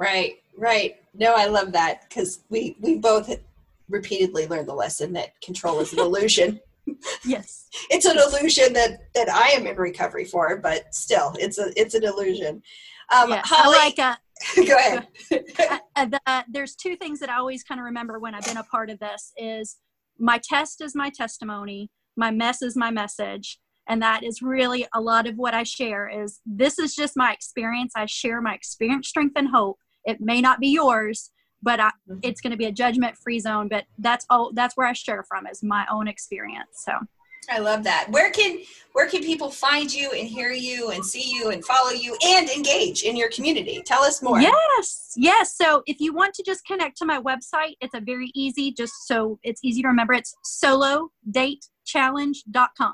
right 0.01 0.41
Right. 0.57 0.97
No, 1.13 1.33
I 1.35 1.45
love 1.45 1.71
that 1.73 2.07
because 2.07 2.41
we 2.49 2.75
we 2.79 2.97
both 2.97 3.35
repeatedly 3.89 4.47
learned 4.47 4.67
the 4.67 4.73
lesson 4.73 5.13
that 5.13 5.39
control 5.41 5.79
is 5.79 5.93
an 5.93 5.99
illusion. 6.07 6.59
yes. 7.25 7.67
it's 7.89 8.05
an 8.05 8.17
illusion 8.17 8.73
that 8.73 9.13
that 9.15 9.29
I 9.29 9.49
am 9.49 9.67
in 9.67 9.75
recovery 9.75 10.25
for, 10.25 10.57
but 10.57 10.93
still, 10.93 11.33
it's 11.39 11.57
a 11.57 11.71
it's 11.75 11.95
an 11.95 12.03
illusion. 12.03 12.61
Um, 13.13 13.29
yeah, 13.29 13.41
Holly, 13.43 13.77
I 13.79 13.85
like 13.85 13.99
uh, 13.99 14.15
go 14.55 14.75
ahead. 14.75 15.07
uh, 15.69 15.77
uh, 15.95 16.05
the, 16.05 16.45
there's 16.49 16.75
two 16.75 16.95
things 16.95 17.19
that 17.19 17.29
I 17.29 17.37
always 17.37 17.63
kind 17.63 17.79
of 17.79 17.85
remember 17.85 18.19
when 18.19 18.33
I've 18.35 18.45
been 18.45 18.57
a 18.57 18.63
part 18.63 18.89
of 18.89 18.99
this 18.99 19.33
is 19.37 19.77
my 20.17 20.39
test 20.43 20.81
is 20.81 20.95
my 20.95 21.09
testimony, 21.09 21.89
my 22.15 22.31
mess 22.31 22.61
is 22.61 22.75
my 22.75 22.91
message, 22.91 23.59
and 23.87 24.01
that 24.01 24.23
is 24.23 24.41
really 24.41 24.87
a 24.93 25.01
lot 25.01 25.27
of 25.27 25.35
what 25.37 25.53
I 25.53 25.63
share. 25.63 26.07
Is 26.07 26.39
this 26.45 26.79
is 26.79 26.95
just 26.95 27.17
my 27.17 27.33
experience? 27.33 27.93
I 27.95 28.05
share 28.05 28.41
my 28.41 28.53
experience, 28.53 29.07
strength, 29.09 29.33
and 29.35 29.49
hope 29.49 29.77
it 30.05 30.19
may 30.19 30.41
not 30.41 30.59
be 30.59 30.69
yours, 30.69 31.31
but 31.61 31.79
I, 31.79 31.89
mm-hmm. 32.09 32.19
it's 32.23 32.41
going 32.41 32.51
to 32.51 32.57
be 32.57 32.65
a 32.65 32.71
judgment 32.71 33.17
free 33.17 33.39
zone. 33.39 33.67
But 33.67 33.85
that's 33.97 34.25
all. 34.29 34.51
That's 34.53 34.75
where 34.77 34.87
I 34.87 34.93
share 34.93 35.23
from 35.27 35.47
is 35.47 35.63
my 35.63 35.85
own 35.91 36.07
experience. 36.07 36.83
So. 36.85 36.93
I 37.49 37.57
love 37.57 37.83
that. 37.85 38.05
Where 38.11 38.29
can 38.29 38.59
where 38.93 39.09
can 39.09 39.23
people 39.23 39.49
find 39.49 39.91
you 39.91 40.11
and 40.11 40.27
hear 40.27 40.51
you 40.51 40.91
and 40.91 41.03
see 41.03 41.27
you 41.27 41.49
and 41.49 41.65
follow 41.65 41.89
you 41.89 42.15
and 42.23 42.47
engage 42.47 43.01
in 43.01 43.17
your 43.17 43.29
community? 43.29 43.81
Tell 43.83 44.03
us 44.03 44.21
more. 44.21 44.39
Yes. 44.39 45.13
Yes. 45.17 45.57
So 45.57 45.81
if 45.87 45.99
you 45.99 46.13
want 46.13 46.35
to 46.35 46.43
just 46.45 46.63
connect 46.65 46.97
to 46.97 47.05
my 47.05 47.19
website, 47.19 47.73
it's 47.81 47.95
a 47.95 47.99
very 47.99 48.31
easy 48.35 48.71
just 48.71 48.93
so 49.07 49.39
it's 49.41 49.59
easy 49.63 49.81
to 49.81 49.87
remember. 49.87 50.13
It's 50.13 50.35
solo 50.43 51.09
date 51.31 51.65
solodatechallenge.com. 51.87 52.93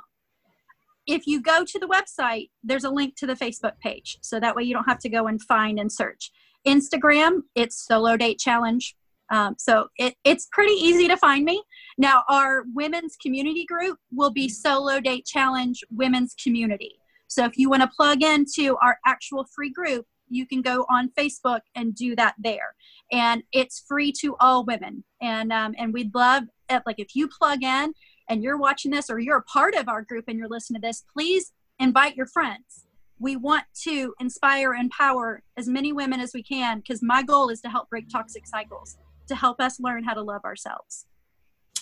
If 1.06 1.26
you 1.26 1.41
go 1.41 1.63
to 1.63 1.80
the 1.80 1.88
website, 1.88 2.50
there's 2.63 2.84
a 2.84 2.89
link 2.89 3.15
to 3.17 3.28
the 3.28 3.34
Facebook 3.34 3.80
page. 3.80 4.17
So 4.22 4.39
that 4.39 4.56
way 4.56 4.63
you 4.63 4.74
don't 4.74 4.89
have 4.89 5.00
to 5.00 5.10
go 5.10 5.28
and 5.28 5.41
find 5.41 5.80
and 5.80 5.91
search. 5.91 6.32
Instagram, 6.65 7.41
it's 7.56 7.86
Solo 7.86 8.17
Date 8.17 8.39
Challenge. 8.39 8.96
Um, 9.30 9.56
so 9.58 9.88
it, 9.98 10.15
it's 10.24 10.48
pretty 10.52 10.74
easy 10.74 11.08
to 11.08 11.17
find 11.17 11.43
me. 11.43 11.62
Now, 11.98 12.24
our 12.30 12.63
women's 12.74 13.17
community 13.17 13.65
group 13.65 13.98
will 14.12 14.32
be 14.32 14.48
Solo 14.48 15.00
Date 15.00 15.26
Challenge 15.26 15.84
Women's 15.91 16.34
Community. 16.41 17.00
So 17.28 17.43
if 17.43 17.58
you 17.58 17.70
want 17.70 17.82
to 17.82 17.89
plug 17.89 18.24
into 18.24 18.78
our 18.82 18.98
actual 19.06 19.46
free 19.54 19.70
group, 19.70 20.06
you 20.30 20.46
can 20.46 20.62
go 20.62 20.86
on 20.89 21.12
Facebook 21.17 21.62
and 21.76 21.93
do 21.96 22.15
that 22.15 22.36
there. 22.38 22.76
And 23.12 23.43
it's 23.52 23.84
free 23.88 24.13
to 24.22 24.36
all 24.39 24.65
women. 24.65 25.04
And 25.22 25.52
um, 25.52 25.74
and 25.78 25.93
we'd 25.93 26.13
love 26.15 26.43
it, 26.70 26.84
like 26.86 27.00
if 27.00 27.15
you 27.15 27.28
plug 27.28 27.63
in 27.63 27.93
and 28.30 28.43
you're 28.43 28.58
watching 28.58 28.91
this 28.91 29.10
or 29.10 29.20
you're 29.20 29.38
a 29.38 29.43
part 29.43 29.76
of 29.76 29.88
our 29.88 30.02
group 30.02 30.26
and 30.28 30.38
you're 30.38 30.50
listening 30.50 30.82
to 30.82 30.88
this, 30.88 31.04
please 31.13 31.54
invite 31.80 32.15
your 32.15 32.26
friends 32.26 32.87
we 33.19 33.36
want 33.36 33.65
to 33.84 34.13
inspire, 34.19 34.73
and 34.73 34.86
empower 34.86 35.41
as 35.58 35.67
many 35.67 35.91
women 35.91 36.19
as 36.19 36.34
we 36.34 36.43
can 36.43 36.80
because 36.80 37.01
my 37.01 37.23
goal 37.23 37.49
is 37.49 37.62
to 37.62 37.69
help 37.69 37.89
break 37.89 38.10
toxic 38.10 38.47
cycles, 38.47 38.97
to 39.27 39.36
help 39.36 39.60
us 39.60 39.80
learn 39.80 40.03
how 40.03 40.13
to 40.13 40.21
love 40.21 40.43
ourselves. 40.45 41.06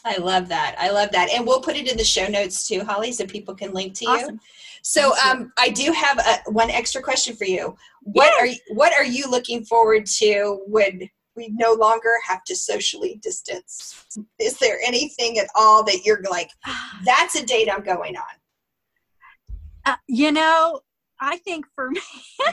I 0.05 0.17
love 0.17 0.47
that. 0.49 0.75
I 0.77 0.91
love 0.91 1.11
that. 1.11 1.29
And 1.31 1.45
we'll 1.47 1.61
put 1.61 1.75
it 1.75 1.89
in 1.91 1.97
the 1.97 2.03
show 2.03 2.27
notes 2.27 2.67
too, 2.67 2.83
Holly, 2.83 3.11
so 3.11 3.25
people 3.25 3.55
can 3.55 3.73
link 3.73 3.95
to 3.95 4.05
Awesome. 4.05 4.35
you. 4.35 4.39
So 4.83 5.13
um, 5.25 5.51
I 5.57 5.69
do 5.69 5.91
have 5.91 6.19
a, 6.19 6.51
one 6.51 6.69
extra 6.69 7.01
question 7.01 7.35
for 7.35 7.45
you. 7.45 7.75
What 8.03 8.31
are 8.39 8.45
you, 8.45 8.57
what 8.69 8.93
are 8.93 9.03
you 9.03 9.29
looking 9.29 9.65
forward 9.65 10.05
to 10.17 10.61
when 10.67 11.09
we 11.35 11.49
no 11.49 11.73
longer 11.73 12.11
have 12.27 12.43
to 12.45 12.55
socially 12.55 13.19
distance? 13.23 14.05
Is 14.39 14.59
there 14.59 14.77
anything 14.85 15.39
at 15.39 15.47
all 15.55 15.83
that 15.85 16.05
you're 16.05 16.21
like, 16.29 16.51
that's 17.05 17.35
a 17.35 17.43
date 17.43 17.67
I'm 17.71 17.83
going 17.83 18.15
Uh, 19.85 19.95
you 20.07 20.31
know, 20.31 20.81
I 21.21 21.37
think 21.37 21.65
for 21.75 21.91
me. 21.91 22.01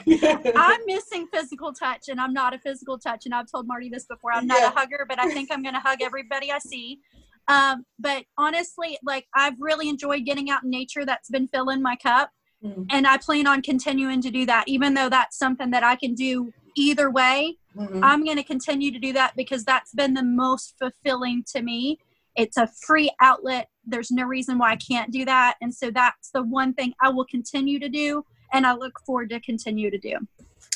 I'm 0.55 0.79
missing 0.85 1.27
physical 1.33 1.73
touch, 1.73 2.07
and 2.09 2.19
I'm 2.19 2.33
not 2.33 2.53
a 2.53 2.59
physical 2.59 2.97
touch. 2.97 3.25
And 3.25 3.33
I've 3.35 3.51
told 3.51 3.67
Marty 3.67 3.89
this 3.89 4.05
before. 4.05 4.33
I'm 4.33 4.47
not 4.47 4.59
Yeah. 4.59 4.69
a 4.69 4.71
hugger, 4.71 5.05
but 5.07 5.19
I 5.19 5.29
think 5.33 5.49
I'm 5.51 5.61
going 5.61 5.75
to 5.75 5.81
hug 5.81 6.01
everybody 6.01 6.51
I 6.51 6.59
see. 6.59 6.99
Um, 7.47 7.85
but 7.99 8.23
honestly, 8.37 8.97
like 9.03 9.27
I've 9.35 9.59
really 9.59 9.89
enjoyed 9.89 10.23
getting 10.25 10.49
out 10.49 10.63
in 10.63 10.69
nature. 10.69 11.05
That's 11.05 11.29
been 11.29 11.47
filling 11.49 11.81
my 11.81 11.95
cup, 11.97 12.31
Mhm. 12.63 12.85
and 12.89 13.05
I 13.05 13.17
plan 13.17 13.47
on 13.47 13.61
continuing 13.61 14.21
to 14.21 14.31
do 14.31 14.45
that. 14.45 14.67
Even 14.67 14.93
though 14.93 15.09
that's 15.09 15.37
something 15.37 15.71
that 15.71 15.83
I 15.83 15.97
can 15.97 16.13
do 16.13 16.53
either 16.75 17.11
way, 17.11 17.57
Mhm. 17.77 17.99
I'm 18.01 18.23
going 18.23 18.37
to 18.37 18.43
continue 18.43 18.91
to 18.91 18.99
do 18.99 19.11
that 19.13 19.35
because 19.35 19.65
that's 19.65 19.93
been 19.93 20.13
the 20.13 20.23
most 20.23 20.75
fulfilling 20.79 21.43
to 21.53 21.61
me. 21.61 21.99
It's 22.35 22.57
a 22.57 22.67
free 22.87 23.11
outlet. 23.21 23.69
There's 23.85 24.09
no 24.09 24.23
reason 24.23 24.57
why 24.57 24.71
I 24.71 24.75
can't 24.77 25.11
do 25.11 25.25
that. 25.25 25.57
And 25.61 25.75
so 25.75 25.91
that's 25.91 26.31
the 26.31 26.41
one 26.43 26.73
thing 26.73 26.93
I 27.01 27.09
will 27.09 27.25
continue 27.25 27.77
to 27.79 27.89
do 27.89 28.25
and 28.53 28.65
I 28.65 28.73
look 28.73 28.99
forward 29.05 29.29
to 29.31 29.39
continue 29.39 29.91
to 29.91 29.97
do. 29.97 30.15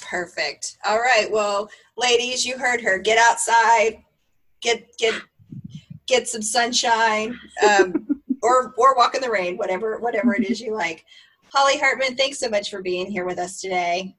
Perfect. 0.02 0.78
All 0.86 1.00
right. 1.00 1.28
Well, 1.32 1.70
ladies, 1.96 2.46
you 2.46 2.58
heard 2.58 2.82
her. 2.82 2.98
Get 2.98 3.18
outside. 3.18 4.04
Get 4.62 4.98
get 4.98 5.22
get 6.08 6.28
some 6.28 6.42
sunshine, 6.42 7.40
um, 7.68 8.22
or 8.42 8.74
or 8.78 8.96
walk 8.96 9.16
in 9.16 9.22
the 9.22 9.30
rain. 9.30 9.58
Whatever 9.58 10.00
whatever 10.00 10.36
it 10.36 10.50
is 10.50 10.60
you 10.60 10.74
like. 10.74 11.06
Holly 11.54 11.78
Hartman, 11.78 12.16
thanks 12.16 12.40
so 12.40 12.50
much 12.50 12.70
for 12.70 12.82
being 12.82 13.10
here 13.10 13.26
with 13.26 13.40
us 13.40 13.62
today. 13.62 14.16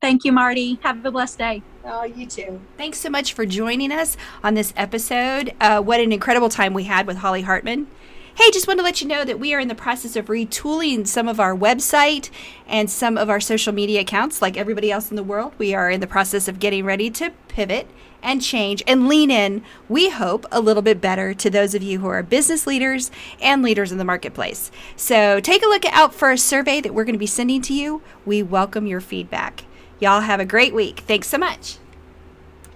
Thank 0.00 0.24
you, 0.24 0.32
Marty. 0.32 0.80
Have 0.82 1.04
a 1.04 1.10
blessed 1.12 1.38
day. 1.38 1.62
Oh, 1.84 2.02
you 2.02 2.26
too. 2.26 2.60
Thanks 2.76 2.98
so 2.98 3.08
much 3.08 3.34
for 3.34 3.46
joining 3.46 3.92
us 3.92 4.16
on 4.42 4.54
this 4.54 4.72
episode. 4.76 5.54
Uh, 5.60 5.80
what 5.80 6.00
an 6.00 6.10
incredible 6.10 6.48
time 6.48 6.74
we 6.74 6.84
had 6.84 7.06
with 7.06 7.18
Holly 7.18 7.42
Hartman. 7.42 7.86
Hey, 8.34 8.50
just 8.50 8.66
wanted 8.66 8.78
to 8.78 8.84
let 8.84 9.02
you 9.02 9.08
know 9.08 9.26
that 9.26 9.38
we 9.38 9.52
are 9.52 9.60
in 9.60 9.68
the 9.68 9.74
process 9.74 10.16
of 10.16 10.26
retooling 10.26 11.06
some 11.06 11.28
of 11.28 11.38
our 11.38 11.54
website 11.54 12.30
and 12.66 12.90
some 12.90 13.18
of 13.18 13.28
our 13.28 13.40
social 13.40 13.74
media 13.74 14.00
accounts. 14.00 14.40
Like 14.40 14.56
everybody 14.56 14.90
else 14.90 15.10
in 15.10 15.16
the 15.16 15.22
world, 15.22 15.52
we 15.58 15.74
are 15.74 15.90
in 15.90 16.00
the 16.00 16.06
process 16.06 16.48
of 16.48 16.58
getting 16.58 16.86
ready 16.86 17.10
to 17.10 17.32
pivot 17.48 17.88
and 18.22 18.40
change 18.40 18.82
and 18.86 19.06
lean 19.06 19.30
in, 19.30 19.62
we 19.86 20.08
hope, 20.08 20.46
a 20.50 20.60
little 20.60 20.80
bit 20.80 20.98
better 20.98 21.34
to 21.34 21.50
those 21.50 21.74
of 21.74 21.82
you 21.82 21.98
who 21.98 22.06
are 22.06 22.22
business 22.22 22.66
leaders 22.66 23.10
and 23.38 23.62
leaders 23.62 23.92
in 23.92 23.98
the 23.98 24.04
marketplace. 24.04 24.70
So 24.96 25.38
take 25.38 25.62
a 25.62 25.68
look 25.68 25.84
out 25.92 26.14
for 26.14 26.30
a 26.30 26.38
survey 26.38 26.80
that 26.80 26.94
we're 26.94 27.04
going 27.04 27.14
to 27.14 27.18
be 27.18 27.26
sending 27.26 27.60
to 27.62 27.74
you. 27.74 28.00
We 28.24 28.42
welcome 28.42 28.86
your 28.86 29.02
feedback. 29.02 29.64
Y'all 30.00 30.22
have 30.22 30.40
a 30.40 30.46
great 30.46 30.72
week. 30.72 31.00
Thanks 31.00 31.28
so 31.28 31.36
much. 31.36 31.76